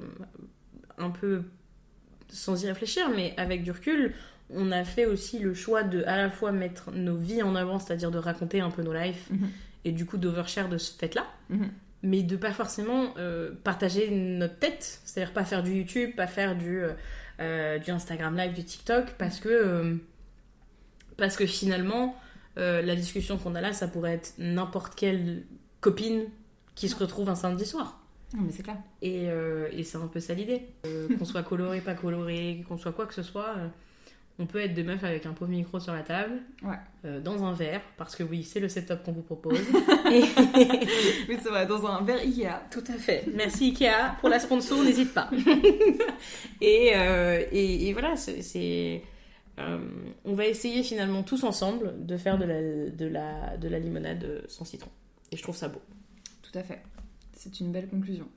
un 0.97 1.11
peu 1.11 1.43
sans 2.29 2.63
y 2.63 2.67
réfléchir, 2.67 3.07
mais 3.15 3.35
avec 3.37 3.61
du 3.61 3.69
recul, 3.69 4.15
on 4.49 4.71
a 4.71 4.83
fait 4.83 5.05
aussi 5.05 5.37
le 5.37 5.53
choix 5.53 5.83
de 5.83 6.03
à 6.05 6.17
la 6.17 6.31
fois 6.31 6.51
mettre 6.51 6.89
nos 6.91 7.17
vies 7.17 7.43
en 7.43 7.53
avant, 7.55 7.77
c'est-à-dire 7.77 8.09
de 8.09 8.17
raconter 8.17 8.61
un 8.61 8.71
peu 8.71 8.81
nos 8.81 8.93
lives, 8.95 9.21
Mhm. 9.29 9.47
et 9.85 9.91
du 9.91 10.07
coup 10.07 10.17
d'overshare 10.17 10.67
de 10.67 10.79
ce 10.79 10.91
fait-là, 10.97 11.27
Mhm. 11.51 11.69
mais 12.01 12.23
de 12.23 12.35
pas 12.35 12.51
forcément 12.51 13.13
euh, 13.19 13.51
partager 13.63 14.09
notre 14.09 14.57
tête, 14.57 15.01
c'est-à-dire 15.05 15.33
pas 15.33 15.45
faire 15.45 15.61
du 15.61 15.71
YouTube, 15.71 16.15
pas 16.15 16.25
faire 16.25 16.55
du, 16.55 16.81
euh, 17.41 17.77
du 17.77 17.91
Instagram 17.91 18.35
Live, 18.35 18.53
du 18.53 18.63
TikTok, 18.63 19.05
parce 19.19 19.39
que, 19.39 19.49
euh, 19.49 19.95
parce 21.15 21.35
que 21.37 21.45
finalement, 21.45 22.15
la 22.57 22.95
discussion 22.95 23.37
qu'on 23.37 23.53
a 23.53 23.61
là, 23.61 23.71
ça 23.71 23.87
pourrait 23.87 24.13
être 24.13 24.33
n'importe 24.39 24.95
quelle 24.95 25.43
copine 25.81 26.23
qui 26.75 26.89
se 26.89 26.95
retrouve 26.95 27.29
un 27.29 27.35
samedi 27.35 27.65
soir. 27.65 27.99
Non, 28.35 28.41
mais 28.43 28.51
c'est 28.51 28.63
clair. 28.63 28.77
Et, 29.01 29.29
euh, 29.29 29.67
et 29.71 29.83
c'est 29.83 29.97
un 29.97 30.07
peu 30.07 30.19
ça 30.19 30.33
l'idée. 30.33 30.63
Euh, 30.85 31.07
qu'on 31.17 31.25
soit 31.25 31.43
coloré, 31.43 31.79
pas 31.81 31.93
coloré, 31.93 32.63
qu'on 32.67 32.77
soit 32.77 32.91
quoi 32.91 33.05
que 33.05 33.13
ce 33.13 33.23
soit, 33.23 33.53
euh, 33.57 33.67
on 34.39 34.45
peut 34.45 34.59
être 34.59 34.73
deux 34.73 34.83
meufs 34.83 35.03
avec 35.05 35.25
un 35.25 35.31
pauvre 35.31 35.51
micro 35.51 35.79
sur 35.79 35.93
la 35.93 36.01
table, 36.01 36.41
Ouais. 36.63 37.21
dans 37.21 37.45
un 37.45 37.53
verre, 37.53 37.79
parce 37.95 38.15
que 38.17 38.23
oui, 38.23 38.43
c'est 38.43 38.59
le 38.59 38.67
setup 38.67 39.03
qu'on 39.03 39.13
vous 39.13 39.21
propose. 39.21 39.57
Et- 40.11 40.23
Oui, 41.29 41.37
c'est 41.41 41.49
vrai, 41.49 41.65
dans 41.65 41.85
un 41.87 42.01
verre 42.03 42.19
Ikea. 42.19 42.49
Tout 42.69 42.83
à 42.89 42.97
fait. 42.97 43.23
Merci 43.33 43.67
Ikea 43.69 44.17
pour 44.19 44.27
la 44.27 44.39
sponsor, 44.39 44.83
n'hésite 44.83 45.13
pas. 45.13 45.29
et, 46.61 46.87
et, 47.51 47.87
et 47.87 47.93
voilà, 47.93 48.15
c'est. 48.17 49.01
on 49.57 50.33
va 50.33 50.45
essayer 50.45 50.83
finalement 50.83 51.23
tous 51.23 51.43
ensemble 51.45 52.05
de 52.05 52.17
faire 52.17 52.37
de 52.37 52.43
la, 52.45 52.61
de 52.89 53.05
la, 53.05 53.55
de 53.57 53.67
la 53.69 53.79
limonade 53.79 54.43
sans 54.49 54.65
citron. 54.65 54.89
Et 55.31 55.37
je 55.37 55.43
trouve 55.43 55.55
ça 55.55 55.69
beau. 55.69 55.79
Tout 56.55 56.59
à 56.61 56.63
fait. 56.63 56.81
C'est 57.33 57.59
une 57.59 57.73
belle 57.73 57.89
conclusion. 57.89 58.29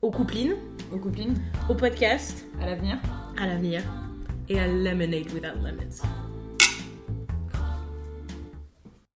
Aux 0.00 0.10
couplines, 0.10 0.54
Aux 0.94 0.96
copines, 0.96 1.34
au 1.68 1.74
podcast, 1.74 2.46
à 2.58 2.64
l'avenir. 2.64 2.96
à 3.36 3.46
l'avenir 3.46 3.82
et 4.48 4.58
à 4.58 4.66
Lemonade 4.66 5.30
Without 5.34 5.62
Lemons. 5.62 6.29